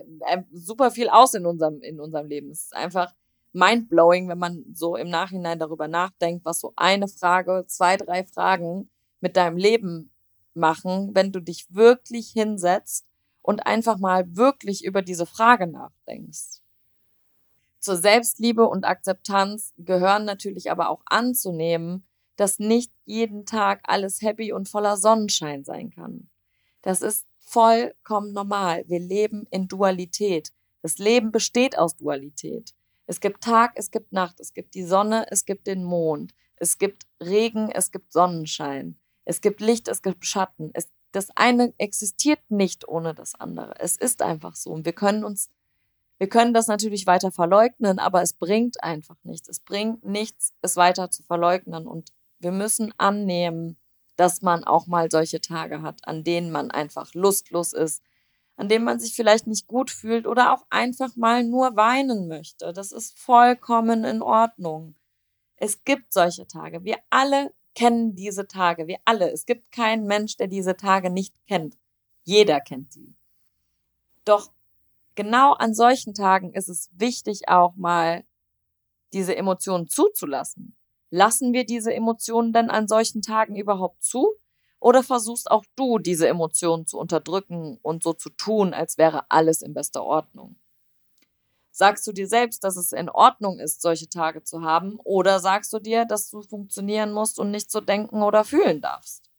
super 0.53 0.91
viel 0.91 1.09
aus 1.09 1.35
in 1.35 1.47
unserem, 1.47 1.81
in 1.83 2.01
unserem 2.01 2.27
Leben. 2.27 2.51
Es 2.51 2.65
ist 2.65 2.77
einfach 2.77 3.15
mindblowing, 3.53 4.29
wenn 4.29 4.39
man 4.39 4.65
so 4.73 4.97
im 4.97 5.09
Nachhinein 5.09 5.59
darüber 5.59 5.89
nachdenkt, 5.89 6.45
was 6.45 6.61
so 6.61 6.73
eine 6.77 7.09
Frage, 7.09 7.65
zwei, 7.67 7.97
drei 7.97 8.25
Fragen 8.25 8.91
mit 9.21 9.37
deinem 9.37 9.57
Leben 9.57 10.11
machen, 10.55 11.15
wenn 11.15 11.33
du 11.33 11.41
dich 11.41 11.67
wirklich 11.75 12.31
hinsetzt 12.31 13.07
und 13.43 13.67
einfach 13.67 13.99
mal 13.99 14.37
wirklich 14.37 14.85
über 14.85 15.03
diese 15.03 15.27
Frage 15.27 15.67
nachdenkst. 15.67 16.61
Zur 17.81 17.97
Selbstliebe 17.97 18.67
und 18.69 18.85
Akzeptanz 18.85 19.73
gehören 19.79 20.25
natürlich 20.25 20.71
aber 20.71 20.91
auch 20.91 21.03
anzunehmen, 21.07 22.05
dass 22.39 22.61
nicht 22.61 22.93
jeden 23.05 23.47
Tag 23.47 23.81
alles 23.83 24.23
happy 24.23 24.53
und 24.53 24.69
voller 24.69 24.97
Sonnenschein 24.97 25.65
sein 25.65 25.91
kann. 25.91 26.31
Das 26.83 27.03
ist 27.03 27.27
vollkommen 27.41 28.33
normal. 28.33 28.85
Wir 28.87 29.01
leben 29.01 29.47
in 29.51 29.67
Dualität. 29.67 30.53
Das 30.81 30.99
Leben 30.99 31.33
besteht 31.33 31.77
aus 31.77 31.97
Dualität. 31.97 32.75
Es 33.07 33.21
gibt 33.21 33.43
Tag, 33.43 33.73
es 33.75 33.91
gibt 33.91 34.13
Nacht, 34.13 34.39
es 34.39 34.55
gibt 34.55 34.75
die 34.75 34.85
Sonne, 34.85 35.27
es 35.31 35.47
gibt 35.47 35.67
den 35.67 35.83
Mond, 35.83 36.33
es 36.57 36.79
gibt 36.79 37.07
Regen, 37.21 37.71
es 37.71 37.91
gibt 37.91 38.13
Sonnenschein, 38.13 38.97
es 39.25 39.41
gibt 39.41 39.61
Licht, 39.61 39.89
es 39.89 40.03
gibt 40.03 40.25
Schatten. 40.25 40.71
Es, 40.75 40.89
das 41.11 41.31
eine 41.35 41.75
existiert 41.79 42.51
nicht 42.51 42.87
ohne 42.87 43.15
das 43.15 43.35
andere. 43.35 43.75
Es 43.81 43.97
ist 43.97 44.23
einfach 44.23 44.55
so. 44.55 44.71
Und 44.71 44.85
wir 44.85 44.93
können 44.93 45.25
uns 45.25 45.51
wir 46.19 46.29
können 46.29 46.53
das 46.53 46.67
natürlich 46.67 47.07
weiter 47.07 47.31
verleugnen, 47.31 48.01
aber 48.01 48.23
es 48.23 48.33
bringt 48.33 48.83
einfach 48.83 49.17
nichts. 49.23 49.49
Es 49.49 49.61
bringt 49.61 50.05
nichts, 50.05 50.53
es 50.63 50.75
weiter 50.75 51.11
zu 51.11 51.23
verleugnen. 51.23 51.87
Und 51.87 52.13
wir 52.39 52.53
müssen 52.53 52.93
annehmen, 52.99 53.77
dass 54.17 54.43
man 54.43 54.65
auch 54.65 54.87
mal 54.87 55.11
solche 55.11 55.41
Tage 55.41 55.83
hat, 55.83 56.01
an 56.07 56.25
denen 56.25 56.51
man 56.51 56.71
einfach 56.71 57.15
lustlos 57.15 57.73
ist, 57.73 58.03
an 58.57 58.69
denen 58.69 58.85
man 58.85 58.99
sich 58.99 59.15
vielleicht 59.15 59.47
nicht 59.47 59.69
gut 59.69 59.91
fühlt 59.91 60.27
oder 60.27 60.53
auch 60.53 60.67
einfach 60.71 61.15
mal 61.15 61.45
nur 61.45 61.77
weinen 61.77 62.27
möchte. 62.27 62.73
Das 62.73 62.91
ist 62.91 63.17
vollkommen 63.19 64.05
in 64.05 64.21
Ordnung. 64.21 64.97
Es 65.57 65.85
gibt 65.85 66.13
solche 66.13 66.47
Tage. 66.47 66.83
Wir 66.85 66.99
alle 67.11 67.53
kennen 67.77 68.17
diese 68.17 68.49
Tage. 68.49 68.89
Wir 68.89 68.99
alle. 69.05 69.31
Es 69.31 69.47
gibt 69.47 69.71
keinen 69.71 70.07
Mensch, 70.07 70.37
der 70.37 70.49
diese 70.49 70.77
Tage 70.77 71.11
nicht 71.11 71.35
kennt. 71.47 71.79
Jeder 72.25 72.61
kennt 72.61 72.93
sie. 72.93 73.15
Doch 74.25 74.51
genau 75.15 75.53
an 75.53 75.75
solchen 75.75 76.15
Tagen 76.15 76.53
ist 76.53 76.69
es 76.69 76.91
wichtig, 76.93 77.49
auch 77.49 77.77
mal 77.77 78.25
diese 79.13 79.37
Emotionen 79.37 79.89
zuzulassen. 79.89 80.77
Lassen 81.11 81.53
wir 81.53 81.65
diese 81.65 81.95
Emotionen 81.95 82.53
denn 82.53 82.71
an 82.71 82.89
solchen 82.89 83.23
Tagen 83.23 83.57
überhaupt 83.57 84.03
zu? 84.03 84.35
Oder 84.81 85.03
versuchst 85.03 85.51
auch 85.51 85.65
du, 85.75 85.99
diese 85.99 86.29
Emotionen 86.29 86.87
zu 86.87 86.99
unterdrücken 86.99 87.79
und 87.83 88.03
so 88.03 88.13
zu 88.13 88.31
tun, 88.31 88.75
als 88.75 88.99
wäre 88.99 89.31
alles 89.31 89.63
in 89.63 89.75
bester 89.75 90.05
Ordnung? 90.05 90.57
Sagst 91.71 92.07
du 92.07 92.13
dir 92.13 92.27
selbst, 92.27 92.65
dass 92.65 92.77
es 92.77 92.93
in 92.93 93.09
Ordnung 93.09 93.59
ist, 93.59 93.83
solche 93.83 94.09
Tage 94.09 94.43
zu 94.43 94.63
haben? 94.63 94.99
Oder 95.05 95.41
sagst 95.41 95.73
du 95.73 95.79
dir, 95.79 96.05
dass 96.05 96.29
du 96.29 96.43
funktionieren 96.43 97.13
musst 97.13 97.39
und 97.39 97.51
nicht 97.51 97.71
so 97.71 97.81
denken 97.81 98.23
oder 98.23 98.45
fühlen 98.45 98.81
darfst? 98.81 99.31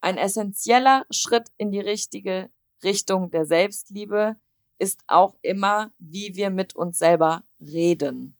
Ein 0.00 0.18
essentieller 0.18 1.06
Schritt 1.10 1.52
in 1.56 1.70
die 1.70 1.80
richtige 1.80 2.50
Richtung 2.82 3.30
der 3.30 3.46
Selbstliebe 3.46 4.36
ist 4.78 5.04
auch 5.06 5.36
immer, 5.42 5.92
wie 5.98 6.34
wir 6.34 6.50
mit 6.50 6.74
uns 6.74 6.98
selber 6.98 7.44
reden. 7.60 8.36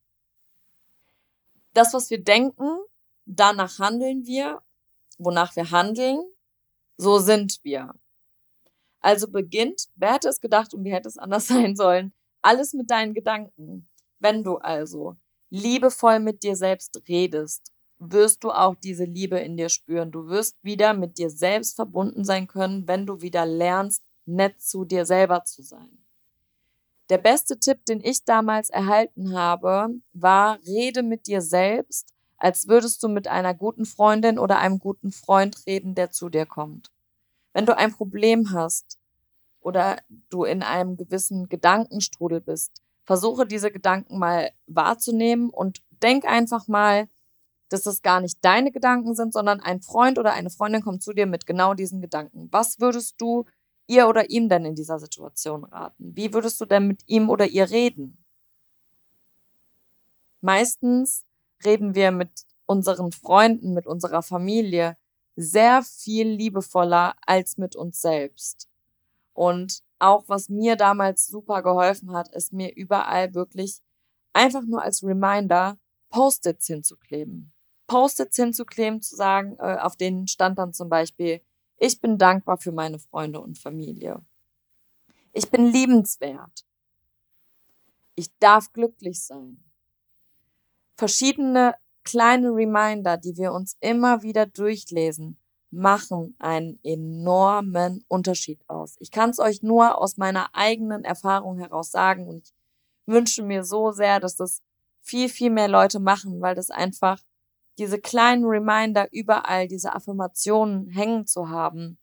Das, 1.73 1.95
was 1.95 2.11
wir 2.11 2.23
denken, 2.23 2.69
danach 3.25 3.79
handeln 3.79 4.27
wir, 4.27 4.63
wonach 5.19 5.57
wir 5.57 5.71
handeln, 5.71 6.23
so 6.97 7.19
sind 7.19 7.59
wir. 7.63 7.95
Also 9.01 9.29
beginnt, 9.29 9.89
wer 9.97 10.15
hätte 10.15 10.29
es 10.29 10.41
gedacht 10.41 10.75
und 10.75 10.85
wie 10.85 10.93
hätte 10.93 11.09
es 11.09 11.19
anders 11.19 11.47
sein 11.49 11.77
sollen, 11.77 12.13
alles 12.43 12.73
mit 12.73 12.91
deinen 12.91 13.15
Gedanken. 13.15 13.89
Wenn 14.19 14.45
du 14.45 14.59
also 14.59 15.17
liebevoll 15.51 16.21
mit 16.21 16.43
dir 16.43 16.57
selbst 16.57 17.03
redest, 17.09 17.73
wirst 17.99 18.43
du 18.43 18.51
auch 18.51 18.75
diese 18.75 19.05
Liebe 19.05 19.39
in 19.39 19.57
dir 19.57 19.69
spüren. 19.69 20.11
Du 20.11 20.29
wirst 20.29 20.57
wieder 20.63 20.95
mit 20.95 21.19
dir 21.19 21.31
selbst 21.31 21.77
verbunden 21.77 22.25
sein 22.25 22.47
können, 22.47 22.89
wenn 22.89 23.07
du 23.07 23.21
wieder 23.21 23.47
lernst, 23.47 24.03
nett 24.25 24.61
zu 24.61 24.85
dir 24.85 25.05
selber 25.05 25.45
zu 25.45 25.63
sein. 25.63 26.02
Der 27.09 27.19
beste 27.19 27.59
Tipp, 27.59 27.85
den 27.85 28.01
ich 28.03 28.25
damals 28.25 28.71
erhalten 28.71 29.35
habe, 29.35 29.91
war, 30.13 30.59
rede 30.67 31.03
mit 31.03 31.27
dir 31.27 31.43
selbst, 31.43 32.13
als 32.37 32.69
würdest 32.69 33.03
du 33.03 33.09
mit 33.09 33.29
einer 33.29 33.55
guten 33.55 33.85
Freundin 33.85 34.39
oder 34.39 34.59
einem 34.59 34.79
guten 34.79 35.13
Freund 35.13 35.67
reden, 35.67 35.95
der 35.95 36.11
zu 36.11 36.29
dir 36.29 36.47
kommt. 36.47 36.91
Wenn 37.53 37.67
du 37.67 37.77
ein 37.77 37.93
Problem 37.93 38.53
hast 38.53 38.99
oder 39.61 39.99
du 40.31 40.45
in 40.45 40.63
einem 40.63 40.97
gewissen 40.97 41.49
Gedankenstrudel 41.49 42.41
bist, 42.41 42.83
versuche 43.05 43.47
diese 43.47 43.71
Gedanken 43.71 44.19
mal 44.19 44.51
wahrzunehmen 44.67 45.51
und 45.51 45.83
denk 46.03 46.25
einfach 46.25 46.67
mal, 46.67 47.09
dass 47.69 47.83
das 47.83 48.03
gar 48.03 48.21
nicht 48.21 48.39
deine 48.43 48.71
Gedanken 48.71 49.15
sind, 49.15 49.33
sondern 49.33 49.61
ein 49.61 49.81
Freund 49.81 50.19
oder 50.19 50.33
eine 50.33 50.51
Freundin 50.51 50.83
kommt 50.83 51.03
zu 51.03 51.13
dir 51.13 51.27
mit 51.27 51.47
genau 51.47 51.75
diesen 51.75 52.01
Gedanken. 52.01 52.49
Was 52.51 52.81
würdest 52.81 53.15
du 53.19 53.45
ihr 53.93 54.09
oder 54.09 54.31
ihm 54.31 54.49
denn 54.49 54.65
in 54.65 54.75
dieser 54.75 54.99
Situation 54.99 55.65
raten? 55.65 56.17
Wie 56.17 56.33
würdest 56.33 56.61
du 56.61 56.65
denn 56.65 56.87
mit 56.87 57.03
ihm 57.07 57.29
oder 57.29 57.47
ihr 57.47 57.71
reden? 57.71 58.25
Meistens 60.41 61.25
reden 61.65 61.95
wir 61.95 62.11
mit 62.11 62.47
unseren 62.67 63.13
Freunden, 63.13 63.75
mit 63.75 63.87
unserer 63.87 64.23
Familie 64.23 64.97
sehr 65.37 65.83
viel 65.83 66.29
liebevoller 66.29 67.15
als 67.27 67.59
mit 67.59 67.77
uns 67.77 68.01
selbst. 68.01 68.69
Und 69.35 69.83
auch 69.99 70.25
was 70.27 70.49
mir 70.49 70.77
damals 70.77 71.27
super 71.27 71.63
geholfen 71.63 72.13
hat, 72.13 72.35
ist 72.35 72.53
mir 72.53 72.75
überall 72.75 73.35
wirklich 73.35 73.81
einfach 74.33 74.63
nur 74.63 74.83
als 74.83 75.03
Reminder 75.03 75.79
Post-its 76.11 76.67
hinzukleben. 76.67 77.53
Post-its 77.87 78.37
hinzukleben, 78.37 79.01
zu 79.01 79.17
sagen, 79.17 79.57
äh, 79.59 79.79
auf 79.79 79.97
denen 79.97 80.27
stand 80.27 80.59
dann 80.59 80.73
zum 80.73 80.89
Beispiel, 80.89 81.41
ich 81.83 82.01
bin 82.01 82.17
dankbar 82.17 82.59
für 82.59 82.71
meine 82.71 83.01
Freunde 83.01 83.41
und 83.41 83.59
Familie. 83.59 84.25
Ich 85.33 85.51
bin 85.51 85.67
liebenswert. 85.67 86.65
Ich 88.15 88.29
darf 88.39 88.73
glücklich 88.73 89.21
sein. 89.21 89.65
Verschiedene 90.97 91.75
kleine 92.05 92.51
Reminder, 92.51 93.17
die 93.17 93.37
wir 93.37 93.53
uns 93.53 93.77
immer 93.81 94.23
wieder 94.23 94.47
durchlesen, 94.47 95.39
machen 95.73 96.37
einen 96.39 96.79
enormen 96.85 98.05
Unterschied 98.07 98.61
aus. 98.69 98.95
Ich 99.01 99.11
kann 99.11 99.31
es 99.31 99.41
euch 99.41 99.63
nur 99.63 99.99
aus 99.99 100.17
meiner 100.17 100.55
eigenen 100.55 101.03
Erfahrung 101.03 101.59
heraus 101.59 101.91
sagen 101.91 102.29
und 102.29 102.47
ich 102.47 103.13
wünsche 103.13 103.43
mir 103.43 103.65
so 103.65 103.91
sehr, 103.91 104.21
dass 104.21 104.37
das 104.37 104.63
viel, 105.01 105.29
viel 105.29 105.51
mehr 105.51 105.67
Leute 105.69 105.99
machen, 105.99 106.41
weil 106.43 106.55
das 106.55 106.71
einfach 106.71 107.21
diese 107.79 107.99
kleinen 107.99 108.45
Reminder 108.45 109.09
überall, 109.13 109.69
diese 109.69 109.95
Affirmationen 109.95 110.89
hängen 110.89 111.27
zu 111.27 111.49
haben, 111.49 111.99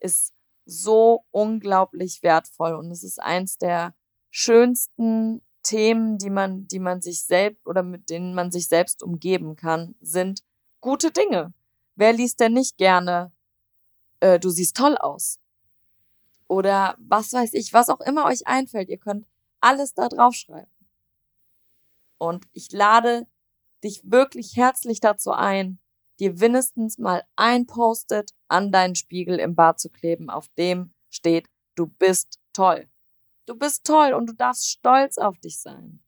ist 0.00 0.32
so 0.64 1.24
unglaublich 1.30 2.22
wertvoll 2.22 2.74
und 2.74 2.90
es 2.90 3.02
ist 3.02 3.20
eins 3.20 3.58
der 3.58 3.94
schönsten 4.30 5.42
Themen, 5.62 6.16
die 6.18 6.30
man, 6.30 6.66
die 6.68 6.78
man 6.78 7.02
sich 7.02 7.24
selbst 7.24 7.66
oder 7.66 7.82
mit 7.82 8.08
denen 8.08 8.34
man 8.34 8.50
sich 8.50 8.68
selbst 8.68 9.02
umgeben 9.02 9.56
kann, 9.56 9.94
sind 10.00 10.42
gute 10.80 11.10
Dinge. 11.10 11.52
Wer 11.96 12.12
liest 12.12 12.40
denn 12.40 12.54
nicht 12.54 12.78
gerne, 12.78 13.32
äh, 14.20 14.38
du 14.38 14.48
siehst 14.48 14.76
toll 14.76 14.96
aus? 14.96 15.38
Oder 16.48 16.96
was 16.98 17.32
weiß 17.32 17.52
ich, 17.52 17.72
was 17.72 17.88
auch 17.90 18.00
immer 18.00 18.24
euch 18.24 18.46
einfällt. 18.46 18.88
Ihr 18.88 18.98
könnt 18.98 19.26
alles 19.60 19.94
da 19.94 20.08
draufschreiben. 20.08 20.72
Und 22.18 22.46
ich 22.52 22.72
lade 22.72 23.26
dich 23.84 24.02
wirklich 24.04 24.56
herzlich 24.56 25.00
dazu 25.00 25.32
ein, 25.32 25.78
dir 26.18 26.34
mindestens 26.34 26.98
mal 26.98 27.24
ein 27.36 27.66
Post-it 27.66 28.32
an 28.48 28.72
deinen 28.72 28.94
Spiegel 28.94 29.38
im 29.38 29.54
Bad 29.54 29.80
zu 29.80 29.88
kleben, 29.88 30.30
auf 30.30 30.48
dem 30.58 30.92
steht, 31.08 31.48
du 31.74 31.86
bist 31.86 32.38
toll. 32.52 32.88
Du 33.46 33.56
bist 33.56 33.84
toll 33.84 34.12
und 34.12 34.26
du 34.26 34.34
darfst 34.34 34.68
stolz 34.68 35.18
auf 35.18 35.38
dich 35.38 35.60
sein. 35.60 36.02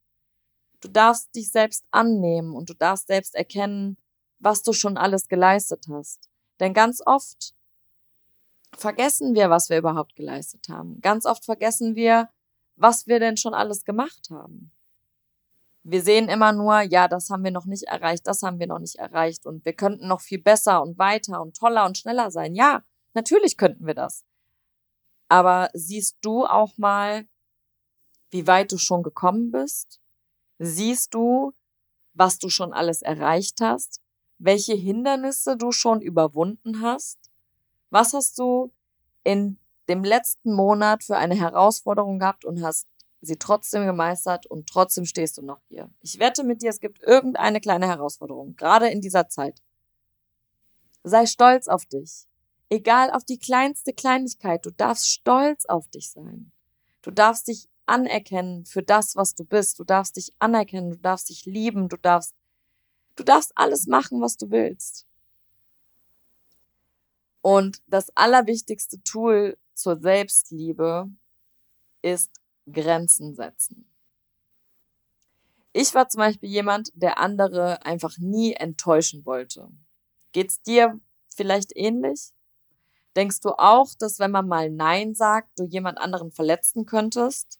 Du 0.80 0.88
darfst 0.88 1.34
dich 1.34 1.50
selbst 1.50 1.84
annehmen 1.90 2.54
und 2.54 2.68
du 2.68 2.74
darfst 2.74 3.06
selbst 3.06 3.34
erkennen, 3.34 3.96
was 4.38 4.62
du 4.62 4.72
schon 4.72 4.96
alles 4.96 5.28
geleistet 5.28 5.86
hast. 5.90 6.28
Denn 6.60 6.74
ganz 6.74 7.00
oft 7.04 7.54
vergessen 8.76 9.34
wir, 9.34 9.50
was 9.50 9.70
wir 9.70 9.78
überhaupt 9.78 10.14
geleistet 10.14 10.68
haben. 10.68 11.00
Ganz 11.00 11.24
oft 11.24 11.44
vergessen 11.44 11.94
wir, 11.94 12.28
was 12.76 13.06
wir 13.06 13.20
denn 13.20 13.36
schon 13.36 13.54
alles 13.54 13.84
gemacht 13.84 14.28
haben 14.30 14.72
wir 15.84 16.02
sehen 16.02 16.28
immer 16.28 16.52
nur, 16.52 16.80
ja, 16.80 17.08
das 17.08 17.28
haben 17.30 17.44
wir 17.44 17.50
noch 17.50 17.66
nicht 17.66 17.84
erreicht, 17.84 18.26
das 18.26 18.42
haben 18.42 18.58
wir 18.60 18.66
noch 18.66 18.78
nicht 18.78 18.96
erreicht 18.96 19.46
und 19.46 19.64
wir 19.64 19.72
könnten 19.72 20.06
noch 20.06 20.20
viel 20.20 20.40
besser 20.40 20.82
und 20.82 20.98
weiter 20.98 21.40
und 21.40 21.56
toller 21.56 21.84
und 21.84 21.98
schneller 21.98 22.30
sein. 22.30 22.54
Ja, 22.54 22.84
natürlich 23.14 23.56
könnten 23.56 23.86
wir 23.86 23.94
das. 23.94 24.24
Aber 25.28 25.70
siehst 25.72 26.18
du 26.20 26.44
auch 26.44 26.76
mal, 26.78 27.26
wie 28.30 28.46
weit 28.46 28.70
du 28.70 28.78
schon 28.78 29.02
gekommen 29.02 29.50
bist? 29.50 30.00
Siehst 30.58 31.14
du, 31.14 31.52
was 32.14 32.38
du 32.38 32.48
schon 32.48 32.72
alles 32.72 33.02
erreicht 33.02 33.60
hast? 33.60 34.00
Welche 34.38 34.74
Hindernisse 34.74 35.56
du 35.56 35.72
schon 35.72 36.00
überwunden 36.00 36.82
hast? 36.82 37.18
Was 37.90 38.12
hast 38.12 38.38
du 38.38 38.72
in 39.24 39.58
dem 39.88 40.04
letzten 40.04 40.54
Monat 40.54 41.02
für 41.02 41.16
eine 41.16 41.34
Herausforderung 41.34 42.18
gehabt 42.18 42.44
und 42.44 42.62
hast 42.62 42.86
sie 43.22 43.36
trotzdem 43.36 43.86
gemeistert 43.86 44.46
und 44.46 44.68
trotzdem 44.68 45.06
stehst 45.06 45.38
du 45.38 45.42
noch 45.42 45.60
hier. 45.68 45.88
Ich 46.00 46.18
wette 46.18 46.44
mit 46.44 46.60
dir, 46.60 46.70
es 46.70 46.80
gibt 46.80 47.02
irgendeine 47.02 47.60
kleine 47.60 47.86
Herausforderung, 47.86 48.56
gerade 48.56 48.88
in 48.88 49.00
dieser 49.00 49.28
Zeit. 49.28 49.62
Sei 51.04 51.26
stolz 51.26 51.68
auf 51.68 51.86
dich. 51.86 52.26
Egal 52.68 53.10
auf 53.10 53.24
die 53.24 53.38
kleinste 53.38 53.92
Kleinigkeit, 53.92 54.66
du 54.66 54.70
darfst 54.70 55.08
stolz 55.08 55.66
auf 55.66 55.88
dich 55.88 56.10
sein. 56.10 56.50
Du 57.02 57.10
darfst 57.10 57.48
dich 57.48 57.68
anerkennen 57.86 58.64
für 58.64 58.82
das, 58.82 59.16
was 59.16 59.34
du 59.34 59.44
bist. 59.44 59.78
Du 59.78 59.84
darfst 59.84 60.16
dich 60.16 60.32
anerkennen, 60.38 60.90
du 60.90 60.98
darfst 60.98 61.28
dich 61.28 61.44
lieben, 61.46 61.88
du 61.88 61.96
darfst, 61.96 62.34
du 63.16 63.22
darfst 63.22 63.52
alles 63.54 63.86
machen, 63.86 64.20
was 64.20 64.36
du 64.36 64.50
willst. 64.50 65.06
Und 67.40 67.82
das 67.86 68.10
allerwichtigste 68.16 69.02
Tool 69.02 69.58
zur 69.74 69.98
Selbstliebe 70.00 71.08
ist 72.02 72.41
Grenzen 72.70 73.34
setzen. 73.34 73.88
Ich 75.72 75.94
war 75.94 76.08
zum 76.08 76.18
Beispiel 76.18 76.50
jemand, 76.50 76.92
der 76.94 77.18
andere 77.18 77.84
einfach 77.84 78.18
nie 78.18 78.52
enttäuschen 78.52 79.24
wollte. 79.24 79.70
Geht's 80.32 80.60
dir 80.60 81.00
vielleicht 81.34 81.74
ähnlich? 81.74 82.32
Denkst 83.16 83.40
du 83.40 83.50
auch, 83.50 83.88
dass 83.98 84.18
wenn 84.18 84.30
man 84.30 84.48
mal 84.48 84.70
Nein 84.70 85.14
sagt, 85.14 85.58
du 85.58 85.64
jemand 85.64 85.98
anderen 85.98 86.30
verletzen 86.30 86.86
könntest? 86.86 87.58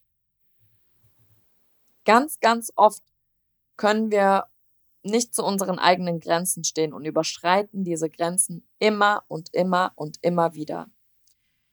Ganz, 2.04 2.40
ganz 2.40 2.72
oft 2.74 3.02
können 3.76 4.10
wir 4.10 4.46
nicht 5.02 5.34
zu 5.34 5.44
unseren 5.44 5.78
eigenen 5.78 6.20
Grenzen 6.20 6.64
stehen 6.64 6.92
und 6.92 7.04
überschreiten 7.04 7.84
diese 7.84 8.08
Grenzen 8.08 8.66
immer 8.78 9.24
und 9.28 9.52
immer 9.52 9.92
und 9.96 10.18
immer 10.22 10.54
wieder. 10.54 10.90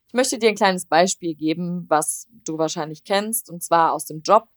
Ich 0.10 0.14
möchte 0.16 0.40
dir 0.40 0.50
ein 0.50 0.56
kleines 0.56 0.88
Beispiel 0.88 1.36
geben, 1.36 1.86
was 1.88 2.28
du 2.32 2.58
wahrscheinlich 2.58 3.04
kennst, 3.04 3.48
und 3.48 3.62
zwar 3.64 3.94
aus 3.94 4.06
dem 4.06 4.22
Job. 4.22 4.50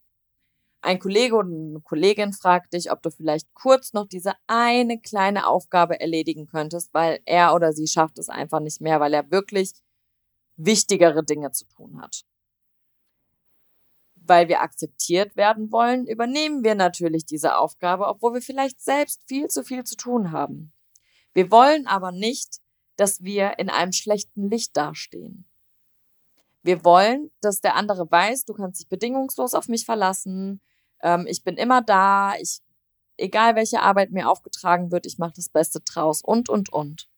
Ein 0.81 0.99
Kollege 0.99 1.35
oder 1.37 1.47
eine 1.47 1.81
Kollegin 1.83 2.33
fragt 2.33 2.73
dich, 2.73 2.91
ob 2.91 3.03
du 3.03 3.11
vielleicht 3.11 3.53
kurz 3.53 3.93
noch 3.93 4.09
diese 4.09 4.33
eine 4.47 4.99
kleine 4.99 5.47
Aufgabe 5.47 6.01
erledigen 6.01 6.47
könntest, 6.47 6.95
weil 6.95 7.21
er 7.27 7.55
oder 7.55 7.75
sie 7.75 7.87
schafft 7.87 8.19
es 8.19 8.31
einfach 8.31 8.61
nicht 8.61 8.81
mehr, 8.81 8.99
weil 8.99 9.13
er 9.13 9.31
wirklich 9.31 9.75
wichtigere 10.57 11.23
Dinge 11.23 11.53
zu 11.53 11.67
tun 11.67 12.01
hat. 12.01 12.23
Weil 14.15 14.49
wir 14.49 14.63
akzeptiert 14.63 15.37
werden 15.37 15.71
wollen, 15.71 16.07
übernehmen 16.07 16.65
wir 16.65 16.77
natürlich 16.77 17.27
diese 17.27 17.59
Aufgabe, 17.59 18.07
obwohl 18.07 18.33
wir 18.33 18.43
vielleicht 18.43 18.81
selbst 18.81 19.23
viel 19.29 19.49
zu 19.49 19.65
viel 19.65 19.85
zu 19.85 19.97
tun 19.97 20.33
haben. 20.33 20.73
Wir 21.35 21.51
wollen 21.51 21.87
aber 21.87 22.11
nicht 22.11 22.62
dass 23.03 23.25
wir 23.25 23.59
in 23.59 23.69
einem 23.69 23.91
schlechten 23.91 24.49
Licht 24.49 24.77
dastehen. 24.77 25.45
Wir 26.63 26.85
wollen, 26.85 27.33
dass 27.41 27.61
der 27.61 27.75
andere 27.75 28.09
weiß, 28.09 28.45
du 28.45 28.55
kannst 28.55 28.79
dich 28.79 28.89
bedingungslos 28.89 29.55
auf 29.55 29.67
mich 29.67 29.85
verlassen, 29.85 30.61
ähm, 31.01 31.27
ich 31.27 31.43
bin 31.43 31.57
immer 31.57 31.83
da, 31.83 32.37
ich, 32.37 32.61
egal 33.17 33.57
welche 33.57 33.81
Arbeit 33.81 34.13
mir 34.13 34.31
aufgetragen 34.31 34.93
wird, 34.93 35.05
ich 35.05 35.19
mache 35.19 35.33
das 35.35 35.49
Beste 35.49 35.81
draus 35.81 36.23
und, 36.23 36.49
und, 36.49 36.73
und. 36.73 37.09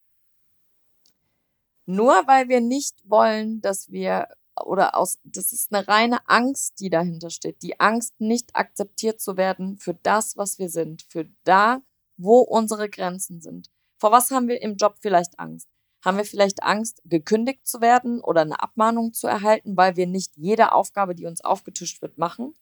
Nur 1.85 2.15
weil 2.25 2.49
wir 2.49 2.61
nicht 2.61 3.07
wollen, 3.07 3.61
dass 3.61 3.91
wir 3.91 4.27
oder 4.65 4.97
aus, 4.97 5.19
das 5.23 5.53
ist 5.53 5.71
eine 5.71 5.87
reine 5.87 6.27
Angst, 6.27 6.79
die 6.79 6.89
dahinter 6.89 7.29
steht. 7.29 7.61
Die 7.61 7.79
Angst, 7.79 8.19
nicht 8.19 8.55
akzeptiert 8.55 9.21
zu 9.21 9.37
werden 9.37 9.77
für 9.77 9.93
das, 9.93 10.35
was 10.35 10.57
wir 10.57 10.69
sind, 10.69 11.03
für 11.03 11.29
da, 11.43 11.83
wo 12.17 12.39
unsere 12.39 12.89
Grenzen 12.89 13.39
sind. 13.39 13.69
Vor 13.97 14.11
was 14.11 14.31
haben 14.31 14.47
wir 14.47 14.63
im 14.63 14.77
Job 14.77 14.95
vielleicht 14.99 15.37
Angst? 15.37 15.69
Haben 16.05 16.17
wir 16.17 16.25
vielleicht 16.25 16.61
Angst, 16.61 17.01
gekündigt 17.05 17.65
zu 17.65 17.81
werden 17.81 18.21
oder 18.21 18.41
eine 18.41 18.61
Abmahnung 18.61 19.13
zu 19.13 19.25
erhalten, 19.25 19.75
weil 19.75 19.95
wir 19.95 20.05
nicht 20.05 20.37
jede 20.37 20.71
Aufgabe, 20.71 21.15
die 21.15 21.25
uns 21.25 21.43
aufgetischt 21.43 22.03
wird, 22.03 22.19
machen? 22.19 22.53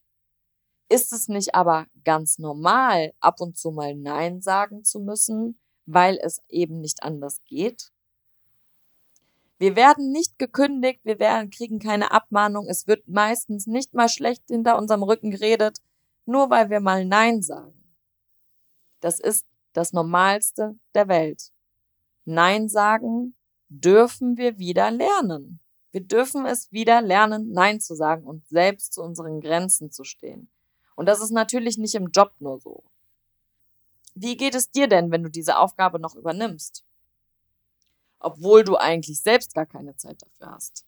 Ist 0.88 1.12
es 1.12 1.28
nicht 1.28 1.54
aber 1.54 1.86
ganz 2.04 2.38
normal, 2.38 3.12
ab 3.20 3.42
und 3.42 3.58
zu 3.58 3.70
mal 3.70 3.94
Nein 3.94 4.40
sagen 4.40 4.82
zu 4.82 4.98
müssen, 4.98 5.60
weil 5.84 6.18
es 6.22 6.40
eben 6.48 6.80
nicht 6.80 7.02
anders 7.02 7.42
geht? 7.44 7.92
Wir 9.58 9.76
werden 9.76 10.10
nicht 10.10 10.38
gekündigt, 10.38 11.00
wir 11.04 11.18
werden, 11.18 11.50
kriegen 11.50 11.78
keine 11.78 12.12
Abmahnung, 12.12 12.66
es 12.66 12.86
wird 12.86 13.06
meistens 13.08 13.66
nicht 13.66 13.92
mal 13.92 14.08
schlecht 14.08 14.44
hinter 14.48 14.78
unserem 14.78 15.02
Rücken 15.02 15.30
geredet, 15.30 15.78
nur 16.24 16.48
weil 16.48 16.70
wir 16.70 16.80
mal 16.80 17.04
Nein 17.04 17.42
sagen. 17.42 17.74
Das 19.00 19.20
ist 19.20 19.46
das 19.74 19.92
Normalste 19.92 20.78
der 20.94 21.08
Welt. 21.08 21.53
Nein 22.24 22.68
sagen 22.68 23.34
dürfen 23.68 24.36
wir 24.36 24.58
wieder 24.58 24.90
lernen. 24.90 25.60
Wir 25.90 26.02
dürfen 26.02 26.46
es 26.46 26.72
wieder 26.72 27.00
lernen, 27.02 27.52
Nein 27.52 27.80
zu 27.80 27.94
sagen 27.94 28.24
und 28.24 28.46
selbst 28.48 28.92
zu 28.92 29.02
unseren 29.02 29.40
Grenzen 29.40 29.90
zu 29.90 30.04
stehen. 30.04 30.50
Und 30.96 31.06
das 31.06 31.20
ist 31.20 31.30
natürlich 31.30 31.78
nicht 31.78 31.94
im 31.94 32.10
Job 32.10 32.32
nur 32.40 32.60
so. 32.60 32.84
Wie 34.14 34.36
geht 34.36 34.54
es 34.54 34.70
dir 34.70 34.86
denn, 34.86 35.10
wenn 35.10 35.22
du 35.22 35.30
diese 35.30 35.58
Aufgabe 35.58 35.98
noch 35.98 36.14
übernimmst? 36.14 36.84
Obwohl 38.20 38.64
du 38.64 38.76
eigentlich 38.76 39.20
selbst 39.20 39.54
gar 39.54 39.66
keine 39.66 39.96
Zeit 39.96 40.22
dafür 40.22 40.52
hast. 40.52 40.86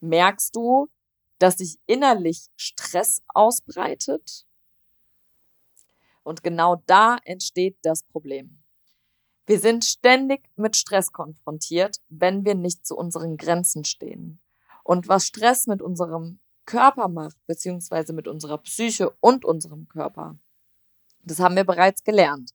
Merkst 0.00 0.54
du, 0.56 0.88
dass 1.38 1.58
sich 1.58 1.78
innerlich 1.86 2.48
Stress 2.56 3.22
ausbreitet? 3.28 4.46
Und 6.22 6.42
genau 6.42 6.82
da 6.86 7.18
entsteht 7.24 7.76
das 7.82 8.02
Problem. 8.04 8.62
Wir 9.50 9.58
sind 9.58 9.84
ständig 9.84 10.48
mit 10.54 10.76
Stress 10.76 11.10
konfrontiert, 11.10 11.96
wenn 12.08 12.44
wir 12.44 12.54
nicht 12.54 12.86
zu 12.86 12.96
unseren 12.96 13.36
Grenzen 13.36 13.84
stehen. 13.84 14.38
Und 14.84 15.08
was 15.08 15.26
Stress 15.26 15.66
mit 15.66 15.82
unserem 15.82 16.38
Körper 16.66 17.08
macht, 17.08 17.36
beziehungsweise 17.48 18.12
mit 18.12 18.28
unserer 18.28 18.58
Psyche 18.58 19.10
und 19.18 19.44
unserem 19.44 19.88
Körper, 19.88 20.38
das 21.24 21.40
haben 21.40 21.56
wir 21.56 21.64
bereits 21.64 22.04
gelernt. 22.04 22.52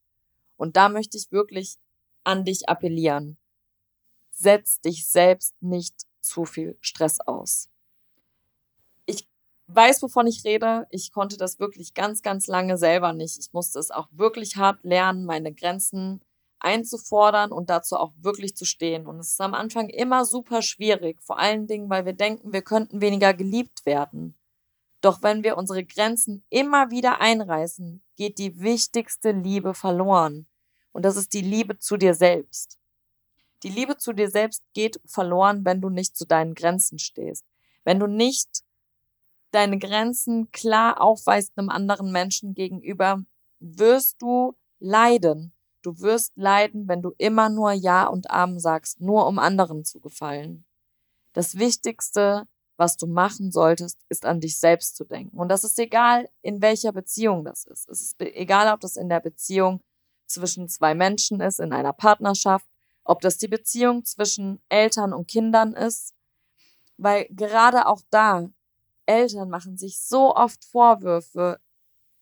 Und 0.55 0.77
da 0.77 0.87
möchte 0.87 1.17
ich 1.17 1.33
wirklich 1.33 1.75
an 2.23 2.45
dich 2.45 2.69
appellieren. 2.69 3.35
Setz 4.31 4.79
dich 4.79 5.05
selbst 5.05 5.53
nicht 5.61 6.05
zu 6.21 6.45
viel 6.45 6.77
Stress 6.79 7.19
aus. 7.19 7.67
Ich 9.05 9.27
weiß, 9.67 10.01
wovon 10.01 10.27
ich 10.27 10.45
rede. 10.45 10.87
Ich 10.91 11.11
konnte 11.11 11.35
das 11.35 11.59
wirklich 11.59 11.93
ganz, 11.93 12.21
ganz 12.21 12.47
lange 12.47 12.77
selber 12.77 13.11
nicht. 13.11 13.37
Ich 13.37 13.51
musste 13.51 13.79
es 13.79 13.91
auch 13.91 14.07
wirklich 14.11 14.55
hart 14.55 14.81
lernen, 14.85 15.25
meine 15.25 15.53
Grenzen 15.53 16.21
einzufordern 16.59 17.51
und 17.51 17.69
dazu 17.69 17.97
auch 17.97 18.13
wirklich 18.17 18.55
zu 18.55 18.65
stehen. 18.65 19.07
Und 19.07 19.19
es 19.19 19.31
ist 19.31 19.41
am 19.41 19.53
Anfang 19.53 19.89
immer 19.89 20.25
super 20.25 20.61
schwierig, 20.61 21.21
vor 21.21 21.39
allen 21.39 21.67
Dingen, 21.67 21.89
weil 21.89 22.05
wir 22.05 22.13
denken, 22.13 22.53
wir 22.53 22.61
könnten 22.61 23.01
weniger 23.01 23.33
geliebt 23.33 23.85
werden. 23.85 24.37
Doch 25.01 25.21
wenn 25.21 25.43
wir 25.43 25.57
unsere 25.57 25.83
Grenzen 25.85 26.43
immer 26.49 26.89
wieder 26.89 27.21
einreißen, 27.21 28.03
geht 28.15 28.39
die 28.39 28.59
wichtigste 28.59 29.31
Liebe 29.31 29.73
verloren. 29.73 30.47
Und 30.91 31.03
das 31.03 31.17
ist 31.17 31.33
die 31.33 31.41
Liebe 31.41 31.77
zu 31.77 31.97
dir 31.97 32.13
selbst. 32.13 32.79
Die 33.63 33.69
Liebe 33.69 33.97
zu 33.97 34.13
dir 34.13 34.29
selbst 34.29 34.63
geht 34.73 34.99
verloren, 35.05 35.65
wenn 35.65 35.81
du 35.81 35.89
nicht 35.89 36.15
zu 36.15 36.25
deinen 36.25 36.55
Grenzen 36.55 36.99
stehst. 36.99 37.45
Wenn 37.83 37.99
du 37.99 38.07
nicht 38.07 38.63
deine 39.51 39.79
Grenzen 39.79 40.51
klar 40.51 41.01
aufweist 41.01 41.57
einem 41.57 41.69
anderen 41.69 42.11
Menschen 42.11 42.53
gegenüber, 42.53 43.23
wirst 43.59 44.21
du 44.21 44.55
leiden. 44.79 45.54
Du 45.85 45.99
wirst 45.99 46.35
leiden, 46.35 46.87
wenn 46.87 47.03
du 47.03 47.13
immer 47.19 47.49
nur 47.49 47.71
Ja 47.71 48.07
und 48.07 48.31
Amen 48.31 48.59
sagst, 48.59 49.01
nur 49.01 49.27
um 49.27 49.37
anderen 49.37 49.85
zu 49.85 49.99
gefallen. 49.99 50.65
Das 51.33 51.59
Wichtigste, 51.59 52.47
was 52.75 52.97
du 52.97 53.05
machen 53.05 53.51
solltest, 53.51 53.99
ist 54.09 54.25
an 54.25 54.39
dich 54.39 54.57
selbst 54.57 54.95
zu 54.95 55.05
denken. 55.05 55.37
Und 55.37 55.49
das 55.49 55.63
ist 55.63 55.77
egal, 55.77 56.27
in 56.41 56.63
welcher 56.63 56.91
Beziehung 56.91 57.45
das 57.45 57.65
ist. 57.65 57.87
Es 57.87 58.01
ist 58.01 58.19
egal, 58.19 58.73
ob 58.73 58.79
das 58.79 58.97
in 58.97 59.09
der 59.09 59.19
Beziehung 59.19 59.79
zwischen 60.25 60.67
zwei 60.69 60.95
Menschen 60.95 61.39
ist, 61.39 61.59
in 61.59 61.71
einer 61.71 61.93
Partnerschaft, 61.93 62.67
ob 63.03 63.21
das 63.21 63.37
die 63.37 63.47
Beziehung 63.47 64.03
zwischen 64.05 64.59
Eltern 64.69 65.13
und 65.13 65.27
Kindern 65.27 65.73
ist. 65.73 66.15
Weil 66.97 67.27
gerade 67.29 67.85
auch 67.85 68.01
da, 68.09 68.49
Eltern 69.05 69.51
machen 69.51 69.77
sich 69.77 69.99
so 69.99 70.35
oft 70.35 70.65
Vorwürfe, 70.65 71.59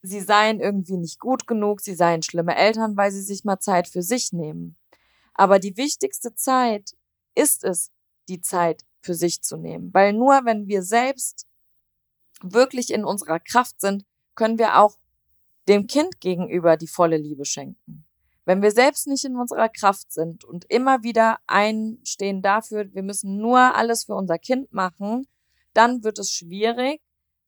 sie 0.03 0.19
seien 0.19 0.59
irgendwie 0.59 0.97
nicht 0.97 1.19
gut 1.19 1.47
genug, 1.47 1.81
sie 1.81 1.95
seien 1.95 2.21
schlimme 2.21 2.55
Eltern, 2.55 2.95
weil 2.97 3.11
sie 3.11 3.21
sich 3.21 3.43
mal 3.43 3.59
Zeit 3.59 3.87
für 3.87 4.03
sich 4.03 4.33
nehmen. 4.33 4.75
Aber 5.33 5.57
die 5.57 5.77
wichtigste 5.77 6.35
Zeit 6.35 6.95
ist 7.33 7.63
es, 7.63 7.91
die 8.27 8.41
Zeit 8.41 8.85
für 9.01 9.15
sich 9.15 9.41
zu 9.41 9.57
nehmen. 9.57 9.93
Weil 9.93 10.13
nur 10.13 10.41
wenn 10.45 10.67
wir 10.67 10.83
selbst 10.83 11.47
wirklich 12.41 12.93
in 12.93 13.05
unserer 13.05 13.39
Kraft 13.39 13.79
sind, 13.81 14.05
können 14.35 14.59
wir 14.59 14.79
auch 14.79 14.97
dem 15.67 15.87
Kind 15.87 16.19
gegenüber 16.19 16.75
die 16.77 16.87
volle 16.87 17.17
Liebe 17.17 17.45
schenken. 17.45 18.05
Wenn 18.45 18.61
wir 18.61 18.71
selbst 18.71 19.07
nicht 19.07 19.23
in 19.23 19.37
unserer 19.37 19.69
Kraft 19.69 20.11
sind 20.11 20.43
und 20.43 20.65
immer 20.65 21.03
wieder 21.03 21.39
einstehen 21.47 22.41
dafür, 22.41 22.93
wir 22.93 23.03
müssen 23.03 23.37
nur 23.37 23.59
alles 23.75 24.03
für 24.03 24.15
unser 24.15 24.37
Kind 24.37 24.73
machen, 24.73 25.25
dann 25.73 26.03
wird 26.03 26.19
es 26.19 26.31
schwierig, 26.31 27.01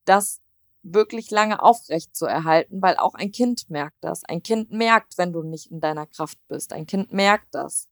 das 0.05 0.39
wirklich 0.85 1.31
lange 1.31 1.61
aufrecht 1.61 2.15
zu 2.15 2.25
erhalten, 2.25 2.81
weil 2.81 2.95
auch 2.97 3.15
ein 3.15 3.31
Kind 3.31 3.69
merkt 3.69 3.97
das. 4.01 4.23
Ein 4.23 4.43
Kind 4.43 4.71
merkt, 4.71 5.17
wenn 5.17 5.33
du 5.33 5.41
nicht 5.41 5.71
in 5.71 5.81
deiner 5.81 6.05
Kraft 6.05 6.37
bist. 6.47 6.73
Ein 6.73 6.85
Kind 6.85 7.11
merkt 7.11 7.53
das. 7.53 7.87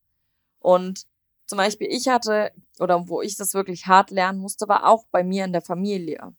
Und 0.60 1.06
zum 1.48 1.58
Beispiel 1.58 1.88
ich 1.90 2.08
hatte, 2.08 2.52
oder 2.80 3.08
wo 3.08 3.22
ich 3.22 3.36
das 3.36 3.54
wirklich 3.54 3.88
hart 3.88 4.12
lernen 4.12 4.40
musste, 4.40 4.68
war 4.68 4.88
auch 4.88 5.06
bei 5.12 5.24
mir 5.24 5.46
in 5.46 5.52
der 5.52 5.62
Familie. 5.62 6.34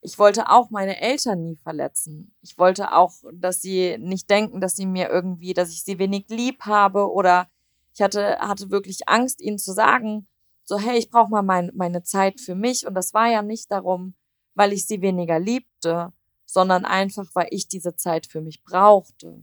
Ich 0.00 0.18
wollte 0.18 0.50
auch 0.50 0.70
meine 0.70 1.00
Eltern 1.00 1.44
nie 1.44 1.56
verletzen. 1.56 2.34
Ich 2.42 2.58
wollte 2.58 2.92
auch, 2.92 3.12
dass 3.32 3.62
sie 3.62 3.96
nicht 3.98 4.28
denken, 4.28 4.60
dass 4.60 4.74
sie 4.74 4.86
mir 4.86 5.08
irgendwie, 5.08 5.54
dass 5.54 5.70
ich 5.70 5.84
sie 5.84 6.00
wenig 6.00 6.26
lieb 6.28 6.62
habe 6.62 7.10
oder 7.10 7.48
ich 7.94 8.02
hatte, 8.02 8.38
hatte 8.40 8.70
wirklich 8.70 9.08
Angst, 9.08 9.40
ihnen 9.40 9.58
zu 9.58 9.72
sagen, 9.72 10.26
so, 10.64 10.78
hey, 10.78 10.98
ich 10.98 11.10
brauche 11.10 11.30
mal 11.30 11.42
mein, 11.42 11.70
meine 11.74 12.02
Zeit 12.02 12.40
für 12.40 12.54
mich. 12.54 12.86
Und 12.86 12.94
das 12.94 13.14
war 13.14 13.28
ja 13.28 13.42
nicht 13.42 13.70
darum, 13.70 14.14
weil 14.54 14.72
ich 14.72 14.86
sie 14.86 15.00
weniger 15.00 15.38
liebte, 15.38 16.12
sondern 16.44 16.84
einfach, 16.84 17.30
weil 17.34 17.48
ich 17.50 17.68
diese 17.68 17.96
Zeit 17.96 18.26
für 18.26 18.40
mich 18.40 18.62
brauchte. 18.62 19.42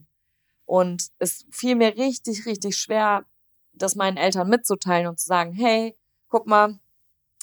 Und 0.66 1.10
es 1.18 1.46
fiel 1.50 1.76
mir 1.76 1.98
richtig, 1.98 2.46
richtig 2.46 2.78
schwer, 2.78 3.26
das 3.74 3.96
meinen 3.96 4.18
Eltern 4.18 4.50
mitzuteilen 4.50 5.08
und 5.08 5.20
zu 5.20 5.26
sagen, 5.26 5.52
hey, 5.54 5.98
guck 6.28 6.46
mal, 6.46 6.80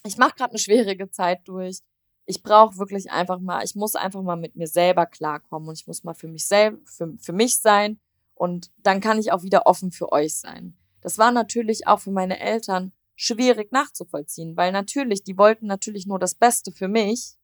ich 0.05 0.17
mache 0.19 0.37
gerade 0.37 0.51
eine 0.51 0.59
schwierige 0.59 1.11
Zeit 1.11 1.41
durch. 1.49 1.81
Ich 2.27 2.43
brauche 2.43 2.79
wirklich 2.79 3.11
einfach 3.11 3.41
mal, 3.41 3.65
ich 3.65 3.75
muss 3.75 3.97
einfach 3.97 4.23
mal 4.23 4.37
mit 4.37 4.57
mir 4.57 4.69
selber 4.69 5.07
klarkommen 5.07 5.69
und 5.69 5.79
ich 5.81 5.87
muss 5.87 6.05
mal 6.05 6.15
für 6.15 6.29
mich 6.29 6.47
selber, 6.47 6.79
für, 6.85 7.17
für 7.19 7.33
mich 7.33 7.59
sein 7.59 7.99
und 8.35 8.71
dann 8.79 9.01
kann 9.01 9.19
ich 9.19 9.33
auch 9.33 9.43
wieder 9.43 9.67
offen 9.67 9.91
für 9.91 10.13
euch 10.13 10.37
sein. 10.37 10.77
Das 11.01 11.19
war 11.19 11.33
natürlich 11.33 11.87
auch 11.87 12.01
für 12.01 12.11
meine 12.11 12.39
Eltern 12.39 12.93
schwierig 13.17 13.73
nachzuvollziehen, 13.73 14.57
weil 14.57 14.73
natürlich, 14.73 15.25
die 15.25 15.39
wollten 15.39 15.67
natürlich 15.67 16.07
nur 16.07 16.19
das 16.19 16.35
Beste 16.35 16.71
für 16.71 16.89
mich 16.89 17.37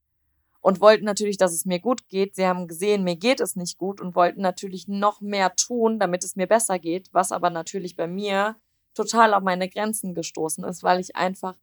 und 0.62 0.80
wollten 0.80 1.04
natürlich, 1.04 1.36
dass 1.36 1.52
es 1.52 1.66
mir 1.66 1.80
gut 1.80 2.08
geht. 2.08 2.36
Sie 2.36 2.46
haben 2.46 2.68
gesehen, 2.68 3.02
mir 3.04 3.16
geht 3.16 3.40
es 3.40 3.56
nicht 3.56 3.76
gut 3.76 4.00
und 4.00 4.14
wollten 4.14 4.40
natürlich 4.40 4.88
noch 4.88 5.20
mehr 5.20 5.54
tun, 5.56 5.98
damit 5.98 6.24
es 6.24 6.36
mir 6.36 6.46
besser 6.46 6.78
geht, 6.78 7.12
was 7.12 7.32
aber 7.32 7.50
natürlich 7.50 7.96
bei 7.96 8.06
mir 8.06 8.56
total 8.94 9.34
auf 9.34 9.42
meine 9.42 9.68
Grenzen 9.68 10.14
gestoßen 10.14 10.64
ist, 10.64 10.82
weil 10.82 11.00
ich 11.00 11.16
einfach 11.16 11.56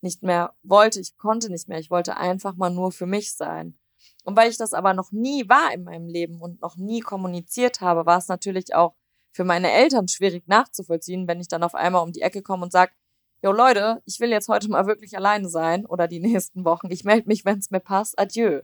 nicht 0.00 0.22
mehr 0.22 0.54
wollte, 0.62 1.00
ich 1.00 1.16
konnte 1.18 1.50
nicht 1.50 1.68
mehr, 1.68 1.78
ich 1.78 1.90
wollte 1.90 2.16
einfach 2.16 2.56
mal 2.56 2.70
nur 2.70 2.92
für 2.92 3.06
mich 3.06 3.34
sein. 3.34 3.78
Und 4.24 4.36
weil 4.36 4.50
ich 4.50 4.56
das 4.56 4.72
aber 4.72 4.94
noch 4.94 5.12
nie 5.12 5.48
war 5.48 5.72
in 5.74 5.84
meinem 5.84 6.08
Leben 6.08 6.40
und 6.40 6.62
noch 6.62 6.76
nie 6.76 7.00
kommuniziert 7.00 7.80
habe, 7.80 8.06
war 8.06 8.18
es 8.18 8.28
natürlich 8.28 8.74
auch 8.74 8.94
für 9.32 9.44
meine 9.44 9.70
Eltern 9.70 10.08
schwierig 10.08 10.48
nachzuvollziehen, 10.48 11.28
wenn 11.28 11.40
ich 11.40 11.48
dann 11.48 11.62
auf 11.62 11.74
einmal 11.74 12.02
um 12.02 12.12
die 12.12 12.22
Ecke 12.22 12.40
komme 12.42 12.64
und 12.64 12.72
sage, 12.72 12.92
jo 13.46 13.52
Leute, 13.52 14.02
ich 14.06 14.18
will 14.18 14.30
jetzt 14.30 14.48
heute 14.48 14.68
mal 14.68 14.88
wirklich 14.88 15.16
alleine 15.16 15.48
sein 15.48 15.86
oder 15.86 16.08
die 16.08 16.18
nächsten 16.18 16.64
Wochen. 16.64 16.90
Ich 16.90 17.04
melde 17.04 17.28
mich, 17.28 17.44
wenn 17.44 17.60
es 17.60 17.70
mir 17.70 17.78
passt. 17.78 18.18
Adieu. 18.18 18.62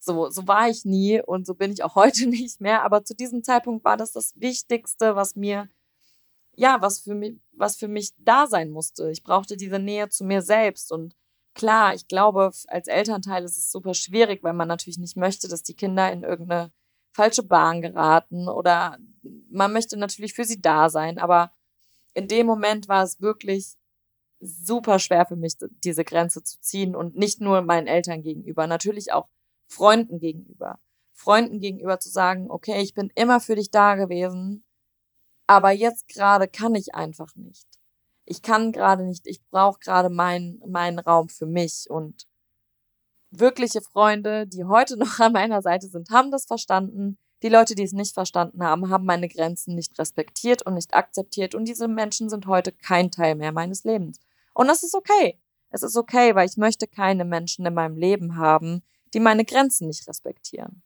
So, 0.00 0.30
so 0.30 0.48
war 0.48 0.68
ich 0.68 0.84
nie 0.84 1.22
und 1.22 1.46
so 1.46 1.54
bin 1.54 1.70
ich 1.70 1.84
auch 1.84 1.94
heute 2.02 2.26
nicht 2.26 2.60
mehr. 2.60 2.82
Aber 2.82 3.04
zu 3.04 3.14
diesem 3.14 3.44
Zeitpunkt 3.44 3.84
war 3.84 3.96
das 3.96 4.10
das 4.10 4.32
Wichtigste, 4.34 5.14
was 5.14 5.36
mir, 5.36 5.68
ja, 6.56 6.78
was 6.80 7.00
für 7.00 7.14
mich, 7.14 7.36
was 7.52 7.76
für 7.76 7.86
mich 7.86 8.14
da 8.18 8.48
sein 8.48 8.70
musste. 8.70 9.10
Ich 9.12 9.22
brauchte 9.22 9.56
diese 9.56 9.78
Nähe 9.78 10.08
zu 10.08 10.24
mir 10.24 10.42
selbst 10.42 10.90
und 10.90 11.14
klar, 11.54 11.94
ich 11.94 12.08
glaube, 12.08 12.50
als 12.66 12.88
Elternteil 12.88 13.44
ist 13.44 13.56
es 13.56 13.70
super 13.70 13.94
schwierig, 13.94 14.42
weil 14.42 14.54
man 14.54 14.66
natürlich 14.68 14.98
nicht 14.98 15.16
möchte, 15.16 15.46
dass 15.46 15.62
die 15.62 15.74
Kinder 15.74 16.12
in 16.12 16.24
irgendeine 16.24 16.72
falsche 17.12 17.44
Bahn 17.44 17.80
geraten 17.80 18.48
oder 18.48 18.98
man 19.50 19.72
möchte 19.72 19.96
natürlich 19.96 20.34
für 20.34 20.44
sie 20.44 20.60
da 20.60 20.90
sein, 20.90 21.18
aber 21.18 21.52
in 22.12 22.26
dem 22.28 22.46
Moment 22.46 22.88
war 22.88 23.04
es 23.04 23.20
wirklich 23.20 23.76
super 24.40 24.98
schwer 24.98 25.26
für 25.26 25.36
mich, 25.36 25.54
diese 25.84 26.04
Grenze 26.04 26.42
zu 26.42 26.60
ziehen 26.60 26.94
und 26.94 27.16
nicht 27.16 27.40
nur 27.40 27.62
meinen 27.62 27.86
Eltern 27.86 28.22
gegenüber, 28.22 28.66
natürlich 28.66 29.12
auch 29.12 29.28
Freunden 29.68 30.18
gegenüber. 30.18 30.78
Freunden 31.12 31.60
gegenüber 31.60 31.98
zu 31.98 32.10
sagen, 32.10 32.50
okay, 32.50 32.82
ich 32.82 32.94
bin 32.94 33.10
immer 33.14 33.40
für 33.40 33.56
dich 33.56 33.70
da 33.70 33.94
gewesen, 33.94 34.64
aber 35.46 35.70
jetzt 35.70 36.08
gerade 36.08 36.48
kann 36.48 36.74
ich 36.74 36.94
einfach 36.94 37.34
nicht. 37.36 37.66
Ich 38.26 38.42
kann 38.42 38.72
gerade 38.72 39.04
nicht, 39.04 39.26
ich 39.26 39.40
brauche 39.50 39.78
gerade 39.78 40.10
meinen 40.10 40.60
meinen 40.66 40.98
Raum 40.98 41.28
für 41.28 41.46
mich 41.46 41.86
und 41.88 42.26
wirkliche 43.30 43.80
Freunde, 43.80 44.46
die 44.46 44.64
heute 44.64 44.96
noch 44.98 45.18
an 45.20 45.32
meiner 45.32 45.62
Seite 45.62 45.88
sind, 45.88 46.10
haben 46.10 46.30
das 46.30 46.46
verstanden. 46.46 47.18
Die 47.42 47.48
Leute, 47.48 47.74
die 47.74 47.82
es 47.82 47.92
nicht 47.92 48.14
verstanden 48.14 48.62
haben, 48.62 48.90
haben 48.90 49.04
meine 49.04 49.28
Grenzen 49.28 49.74
nicht 49.74 49.98
respektiert 49.98 50.62
und 50.62 50.74
nicht 50.74 50.94
akzeptiert 50.94 51.54
und 51.54 51.66
diese 51.66 51.86
Menschen 51.86 52.28
sind 52.28 52.46
heute 52.46 52.72
kein 52.72 53.10
Teil 53.10 53.34
mehr 53.36 53.52
meines 53.52 53.84
Lebens. 53.84 54.20
Und 54.56 54.68
das 54.68 54.82
ist 54.82 54.94
okay. 54.94 55.38
Es 55.68 55.82
ist 55.82 55.96
okay, 55.96 56.34
weil 56.34 56.48
ich 56.48 56.56
möchte 56.56 56.86
keine 56.86 57.26
Menschen 57.26 57.66
in 57.66 57.74
meinem 57.74 57.96
Leben 57.96 58.36
haben, 58.36 58.82
die 59.12 59.20
meine 59.20 59.44
Grenzen 59.44 59.86
nicht 59.86 60.08
respektieren. 60.08 60.82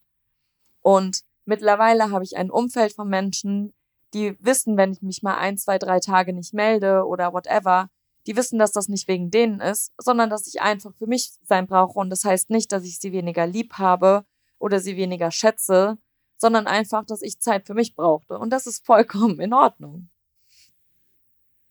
Und 0.80 1.20
mittlerweile 1.44 2.10
habe 2.10 2.24
ich 2.24 2.36
ein 2.36 2.50
Umfeld 2.50 2.92
von 2.94 3.08
Menschen, 3.08 3.72
die 4.12 4.36
wissen, 4.44 4.76
wenn 4.76 4.90
ich 4.90 5.02
mich 5.02 5.22
mal 5.22 5.36
ein, 5.36 5.56
zwei, 5.56 5.78
drei 5.78 6.00
Tage 6.00 6.32
nicht 6.32 6.52
melde 6.52 7.04
oder 7.06 7.32
whatever, 7.32 7.90
die 8.26 8.34
wissen, 8.34 8.58
dass 8.58 8.72
das 8.72 8.88
nicht 8.88 9.06
wegen 9.06 9.30
denen 9.30 9.60
ist, 9.60 9.92
sondern 9.98 10.30
dass 10.30 10.48
ich 10.48 10.60
einfach 10.60 10.92
für 10.96 11.06
mich 11.06 11.30
sein 11.44 11.68
brauche. 11.68 11.96
Und 11.96 12.10
das 12.10 12.24
heißt 12.24 12.50
nicht, 12.50 12.72
dass 12.72 12.82
ich 12.82 12.98
sie 12.98 13.12
weniger 13.12 13.46
lieb 13.46 13.74
habe 13.74 14.24
oder 14.58 14.80
sie 14.80 14.96
weniger 14.96 15.30
schätze, 15.30 15.96
sondern 16.38 16.66
einfach, 16.66 17.04
dass 17.04 17.22
ich 17.22 17.38
Zeit 17.38 17.68
für 17.68 17.74
mich 17.74 17.94
brauchte. 17.94 18.36
Und 18.36 18.50
das 18.50 18.66
ist 18.66 18.84
vollkommen 18.84 19.38
in 19.38 19.54
Ordnung 19.54 20.08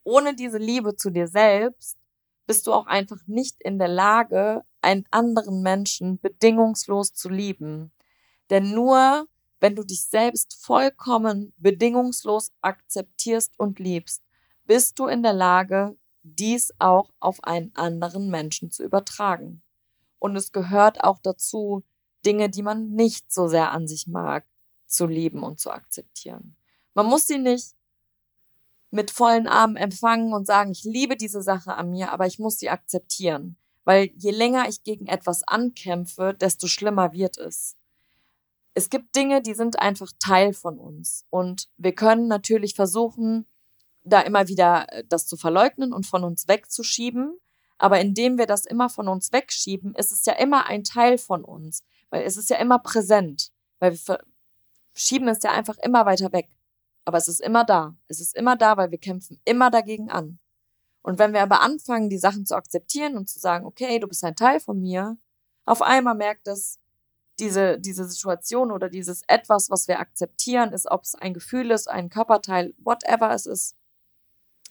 ohne 0.04 0.36
diese 0.36 0.58
Liebe 0.58 0.96
zu 0.96 1.10
dir 1.10 1.28
selbst 1.28 1.98
bist 2.46 2.66
du 2.66 2.74
auch 2.74 2.88
einfach 2.88 3.20
nicht 3.28 3.62
in 3.62 3.78
der 3.78 3.88
Lage, 3.88 4.64
einen 4.82 5.06
anderen 5.12 5.62
Menschen 5.62 6.20
bedingungslos 6.20 7.14
zu 7.14 7.30
lieben. 7.30 7.92
Denn 8.50 8.72
nur 8.72 9.28
wenn 9.60 9.76
du 9.76 9.84
dich 9.84 10.06
selbst 10.06 10.58
vollkommen 10.64 11.54
bedingungslos 11.58 12.52
akzeptierst 12.62 13.60
und 13.60 13.80
liebst, 13.80 14.24
bist 14.66 14.98
du 15.00 15.08
in 15.08 15.22
der 15.22 15.34
Lage, 15.34 15.98
dies 16.24 16.74
auch 16.80 17.12
auf 17.20 17.44
einen 17.44 17.76
anderen 17.76 18.30
Menschen 18.30 18.72
zu 18.72 18.84
übertragen. 18.84 19.62
Und 20.18 20.36
es 20.36 20.52
gehört 20.52 21.04
auch 21.04 21.20
dazu, 21.20 21.84
Dinge, 22.26 22.50
die 22.50 22.62
man 22.62 22.92
nicht 22.92 23.32
so 23.32 23.48
sehr 23.48 23.72
an 23.72 23.88
sich 23.88 24.08
mag, 24.08 24.46
zu 24.86 25.06
lieben 25.06 25.44
und 25.44 25.60
zu 25.60 25.72
akzeptieren. 25.72 26.56
Man 26.94 27.06
muss 27.06 27.28
sie 27.28 27.38
nicht 27.38 27.76
mit 28.92 29.12
vollen 29.12 29.48
Armen 29.48 29.76
empfangen 29.76 30.34
und 30.34 30.46
sagen, 30.46 30.72
ich 30.72 30.84
liebe 30.84 31.16
diese 31.16 31.42
Sache 31.42 31.76
an 31.76 31.92
mir, 31.92 32.12
aber 32.12 32.26
ich 32.26 32.40
muss 32.40 32.58
sie 32.58 32.70
akzeptieren. 32.70 33.58
Weil 33.86 34.12
je 34.16 34.32
länger 34.32 34.68
ich 34.68 34.84
gegen 34.84 35.08
etwas 35.08 35.44
ankämpfe, 35.44 36.36
desto 36.40 36.68
schlimmer 36.68 37.14
wird 37.14 37.38
es. 37.38 37.76
Es 38.74 38.90
gibt 38.90 39.16
Dinge, 39.16 39.42
die 39.42 39.54
sind 39.54 39.80
einfach 39.80 40.12
Teil 40.20 40.54
von 40.54 40.80
uns. 40.80 41.26
Und 41.30 41.70
wir 41.78 41.94
können 41.94 42.28
natürlich 42.28 42.76
versuchen, 42.76 43.46
da 44.04 44.22
immer 44.22 44.48
wieder 44.48 44.92
äh, 44.94 45.04
das 45.08 45.28
zu 45.28 45.38
verleugnen 45.38 45.94
und 45.94 46.06
von 46.06 46.24
uns 46.24 46.48
wegzuschieben. 46.48 47.38
Aber 47.78 48.00
indem 48.00 48.38
wir 48.38 48.46
das 48.46 48.66
immer 48.66 48.90
von 48.90 49.08
uns 49.08 49.32
wegschieben, 49.32 49.96
ist 49.96 50.12
es 50.12 50.26
ja 50.26 50.34
immer 50.34 50.68
ein 50.68 50.84
Teil 50.84 51.18
von 51.18 51.44
uns. 51.44 51.84
Weil 52.10 52.24
es 52.24 52.38
ist 52.38 52.50
ja 52.50 52.58
immer 52.58 52.80
präsent. 52.80 53.52
Weil 53.80 53.94
wir 53.94 54.20
schieben 54.94 55.28
es 55.28 55.44
ja 55.44 55.52
einfach 55.52 55.78
immer 55.80 56.06
weiter 56.06 56.32
weg. 56.32 56.50
Aber 57.10 57.18
es 57.18 57.28
ist 57.28 57.42
immer 57.42 57.66
da. 57.66 57.96
Es 58.08 58.20
ist 58.20 58.36
immer 58.36 58.56
da, 58.56 58.78
weil 58.78 58.92
wir 58.92 59.00
kämpfen 59.00 59.42
immer 59.44 59.72
dagegen 59.72 60.12
an. 60.12 60.38
Und 61.02 61.18
wenn 61.18 61.34
wir 61.34 61.42
aber 61.42 61.62
anfangen, 61.62 62.08
die 62.08 62.20
Sachen 62.20 62.46
zu 62.46 62.54
akzeptieren 62.54 63.18
und 63.18 63.28
zu 63.28 63.40
sagen, 63.40 63.66
okay, 63.66 63.98
du 63.98 64.08
bist 64.08 64.24
ein 64.24 64.36
Teil 64.36 64.60
von 64.60 64.80
mir, 64.80 65.18
auf 65.66 65.82
einmal 65.82 66.14
merkt 66.14 66.48
es, 66.48 66.78
diese, 67.40 67.80
diese 67.80 68.08
Situation 68.08 68.72
oder 68.72 68.90
dieses 68.90 69.24
etwas, 69.26 69.72
was 69.72 69.88
wir 69.88 70.00
akzeptieren, 70.00 70.72
ist, 70.72 70.86
ob 70.86 71.02
es 71.02 71.16
ein 71.16 71.34
Gefühl 71.34 71.72
ist, 71.72 71.90
ein 71.90 72.12
Körperteil, 72.12 72.76
whatever 72.78 73.34
es 73.34 73.48
ist, 73.48 73.76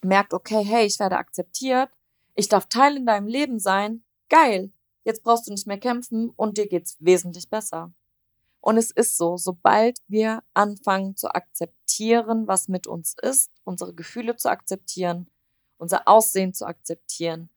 merkt, 0.01 0.33
okay, 0.33 0.63
hey, 0.63 0.85
ich 0.85 0.97
werde 0.97 1.17
akzeptiert, 1.17 1.89
ich 2.35 2.47
darf 2.47 2.67
Teil 2.67 2.95
in 2.95 3.05
deinem 3.05 3.27
Leben 3.27 3.59
sein, 3.59 4.01
geil, 4.29 4.71
jetzt 5.03 5.25
brauchst 5.25 5.47
du 5.47 5.51
nicht 5.51 5.67
mehr 5.67 5.77
kämpfen 5.77 6.29
und 6.37 6.57
dir 6.57 6.69
geht's 6.69 6.95
wesentlich 7.01 7.49
besser. 7.49 7.91
Und 8.61 8.77
es 8.77 8.91
ist 8.91 9.17
so, 9.17 9.37
sobald 9.37 9.99
wir 10.07 10.43
anfangen 10.53 11.15
zu 11.15 11.29
akzeptieren, 11.33 12.47
was 12.47 12.67
mit 12.67 12.87
uns 12.87 13.15
ist, 13.21 13.51
unsere 13.63 13.93
Gefühle 13.93 14.35
zu 14.35 14.49
akzeptieren, 14.49 15.29
unser 15.77 16.07
Aussehen 16.07 16.53
zu 16.53 16.65
akzeptieren 16.65 17.49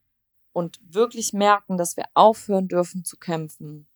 und 0.52 0.80
wirklich 0.82 1.32
merken, 1.32 1.76
dass 1.76 1.96
wir 1.96 2.04
aufhören 2.14 2.68
dürfen 2.68 3.04
zu 3.04 3.16
kämpfen, 3.16 3.88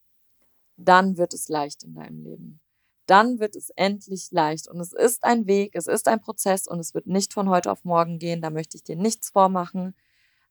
dann 0.77 1.17
wird 1.17 1.33
es 1.33 1.49
leicht 1.49 1.85
in 1.85 1.95
deinem 1.95 2.23
Leben. 2.23 2.61
Dann 3.07 3.39
wird 3.39 3.55
es 3.55 3.71
endlich 3.71 4.33
leicht. 4.33 4.67
Und 4.67 4.81
es 4.81 4.93
ist 4.93 5.23
ein 5.23 5.47
Weg, 5.47 5.77
es 5.77 5.87
ist 5.87 6.09
ein 6.09 6.21
Prozess 6.21 6.67
und 6.67 6.81
es 6.81 6.93
wird 6.93 7.07
nicht 7.07 7.33
von 7.33 7.49
heute 7.49 7.71
auf 7.71 7.85
morgen 7.85 8.19
gehen. 8.19 8.43
Da 8.43 8.51
möchte 8.51 8.77
ich 8.77 8.83
dir 8.83 8.97
nichts 8.97 9.31
vormachen. 9.31 9.95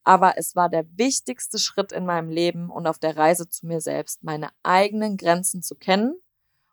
Aber 0.04 0.38
es 0.38 0.56
war 0.56 0.70
der 0.70 0.86
wichtigste 0.98 1.60
Schritt 1.60 1.92
in 1.92 2.06
meinem 2.06 2.30
Leben 2.30 2.70
und 2.70 2.88
auf 2.88 2.98
der 2.98 3.18
Reise 3.18 3.50
zu 3.50 3.66
mir 3.66 3.82
selbst, 3.82 4.24
meine 4.24 4.52
eigenen 4.64 5.18
Grenzen 5.18 5.62
zu 5.62 5.76
kennen 5.76 6.16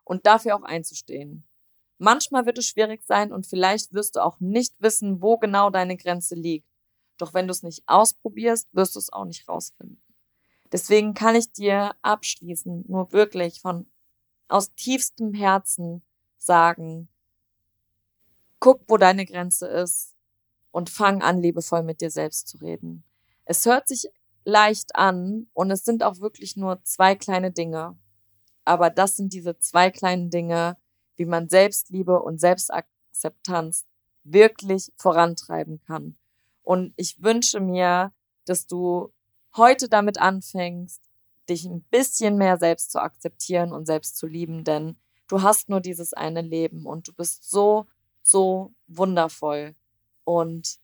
und 0.03 0.25
dafür 0.25 0.55
auch 0.55 0.63
einzustehen. 0.63 1.43
Manchmal 1.97 2.45
wird 2.45 2.57
es 2.57 2.67
schwierig 2.67 3.03
sein 3.03 3.31
und 3.31 3.47
vielleicht 3.47 3.93
wirst 3.93 4.15
du 4.15 4.23
auch 4.23 4.39
nicht 4.39 4.73
wissen, 4.79 5.21
wo 5.21 5.37
genau 5.37 5.69
deine 5.69 5.95
Grenze 5.95 6.35
liegt. 6.35 6.67
Doch 7.17 7.33
wenn 7.33 7.47
du 7.47 7.51
es 7.51 7.63
nicht 7.63 7.83
ausprobierst, 7.85 8.67
wirst 8.73 8.95
du 8.95 8.99
es 8.99 9.13
auch 9.13 9.25
nicht 9.25 9.47
rausfinden. 9.47 10.01
Deswegen 10.71 11.13
kann 11.13 11.35
ich 11.35 11.51
dir 11.51 11.95
abschließend 12.01 12.89
nur 12.89 13.11
wirklich 13.11 13.61
von 13.61 13.85
aus 14.47 14.73
tiefstem 14.73 15.33
Herzen 15.33 16.01
sagen, 16.37 17.07
guck, 18.59 18.81
wo 18.87 18.97
deine 18.97 19.25
Grenze 19.25 19.67
ist 19.67 20.15
und 20.71 20.89
fang 20.89 21.21
an, 21.21 21.41
liebevoll 21.41 21.83
mit 21.83 22.01
dir 22.01 22.09
selbst 22.09 22.47
zu 22.47 22.57
reden. 22.57 23.03
Es 23.45 23.65
hört 23.65 23.87
sich 23.87 24.09
leicht 24.45 24.95
an 24.95 25.47
und 25.53 25.71
es 25.71 25.85
sind 25.85 26.03
auch 26.03 26.19
wirklich 26.19 26.57
nur 26.57 26.83
zwei 26.83 27.15
kleine 27.15 27.51
Dinge. 27.51 27.97
Aber 28.65 28.89
das 28.89 29.15
sind 29.15 29.33
diese 29.33 29.57
zwei 29.59 29.91
kleinen 29.91 30.29
Dinge, 30.29 30.77
wie 31.15 31.25
man 31.25 31.49
Selbstliebe 31.49 32.21
und 32.21 32.39
Selbstakzeptanz 32.39 33.85
wirklich 34.23 34.91
vorantreiben 34.95 35.81
kann. 35.85 36.17
Und 36.63 36.93
ich 36.95 37.21
wünsche 37.21 37.59
mir, 37.59 38.13
dass 38.45 38.67
du 38.67 39.11
heute 39.55 39.89
damit 39.89 40.19
anfängst, 40.19 41.01
dich 41.49 41.65
ein 41.65 41.83
bisschen 41.83 42.37
mehr 42.37 42.57
selbst 42.57 42.91
zu 42.91 43.01
akzeptieren 43.01 43.73
und 43.73 43.85
selbst 43.85 44.17
zu 44.17 44.27
lieben, 44.27 44.63
denn 44.63 44.97
du 45.27 45.41
hast 45.41 45.69
nur 45.69 45.81
dieses 45.81 46.13
eine 46.13 46.41
Leben 46.41 46.85
und 46.85 47.09
du 47.09 47.13
bist 47.13 47.49
so, 47.49 47.85
so 48.21 48.73
wundervoll. 48.87 49.75
Und 50.23 50.79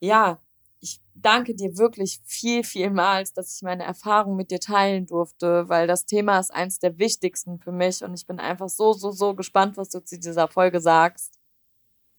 ja, 0.00 0.40
ich 0.80 1.00
danke 1.14 1.54
dir 1.54 1.78
wirklich 1.78 2.20
viel, 2.24 2.62
vielmals, 2.64 3.32
dass 3.32 3.56
ich 3.56 3.62
meine 3.62 3.84
Erfahrung 3.84 4.36
mit 4.36 4.50
dir 4.50 4.60
teilen 4.60 5.06
durfte, 5.06 5.68
weil 5.68 5.86
das 5.86 6.06
Thema 6.06 6.38
ist 6.38 6.52
eins 6.52 6.78
der 6.78 6.98
wichtigsten 6.98 7.58
für 7.58 7.72
mich 7.72 8.04
und 8.04 8.14
ich 8.14 8.26
bin 8.26 8.38
einfach 8.38 8.68
so, 8.68 8.92
so, 8.92 9.10
so 9.10 9.34
gespannt, 9.34 9.76
was 9.76 9.88
du 9.88 10.00
zu 10.04 10.18
dieser 10.18 10.48
Folge 10.48 10.80
sagst. 10.80 11.38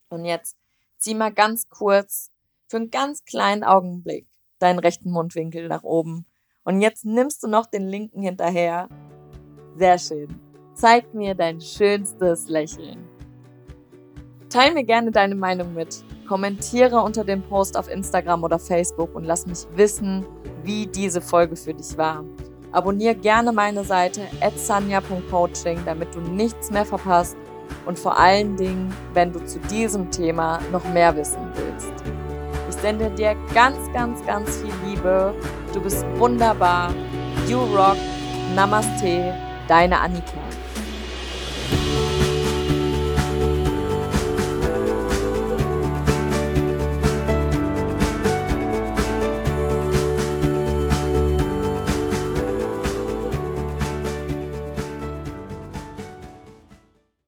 Und 0.08 0.24
jetzt 0.24 0.56
zieh 0.98 1.14
mal 1.14 1.32
ganz 1.32 1.68
kurz 1.68 2.30
für 2.66 2.78
einen 2.78 2.90
ganz 2.90 3.24
kleinen 3.24 3.64
Augenblick 3.64 4.26
deinen 4.58 4.78
rechten 4.78 5.10
Mundwinkel 5.10 5.68
nach 5.68 5.84
oben. 5.84 6.26
Und 6.64 6.80
jetzt 6.80 7.04
nimmst 7.04 7.42
du 7.42 7.48
noch 7.48 7.66
den 7.66 7.86
linken 7.88 8.20
hinterher. 8.20 8.88
Sehr 9.76 9.98
schön. 9.98 10.40
Zeig 10.74 11.14
mir 11.14 11.34
dein 11.34 11.60
schönstes 11.60 12.48
Lächeln. 12.48 13.07
Teil 14.48 14.72
mir 14.72 14.84
gerne 14.84 15.10
deine 15.10 15.34
Meinung 15.34 15.74
mit. 15.74 16.02
Kommentiere 16.26 17.00
unter 17.00 17.22
dem 17.22 17.42
Post 17.42 17.76
auf 17.76 17.90
Instagram 17.90 18.44
oder 18.44 18.58
Facebook 18.58 19.14
und 19.14 19.24
lass 19.24 19.46
mich 19.46 19.66
wissen, 19.74 20.24
wie 20.62 20.86
diese 20.86 21.20
Folge 21.20 21.54
für 21.54 21.74
dich 21.74 21.98
war. 21.98 22.24
Abonniere 22.72 23.14
gerne 23.14 23.52
meine 23.52 23.84
Seite 23.84 24.22
sanja.coaching, 24.56 25.80
damit 25.84 26.14
du 26.14 26.20
nichts 26.20 26.70
mehr 26.70 26.86
verpasst 26.86 27.36
und 27.84 27.98
vor 27.98 28.18
allen 28.18 28.56
Dingen, 28.56 28.94
wenn 29.12 29.32
du 29.32 29.44
zu 29.44 29.58
diesem 29.70 30.10
Thema 30.10 30.60
noch 30.72 30.84
mehr 30.92 31.14
wissen 31.14 31.40
willst. 31.54 31.92
Ich 32.70 32.76
sende 32.76 33.10
dir 33.10 33.36
ganz, 33.54 33.76
ganz, 33.92 34.24
ganz 34.24 34.56
viel 34.56 34.72
Liebe. 34.86 35.34
Du 35.74 35.80
bist 35.80 36.06
wunderbar. 36.16 36.94
You 37.48 37.58
rock. 37.76 37.96
Namaste. 38.54 39.34
Deine 39.66 40.00
Annika. 40.00 40.38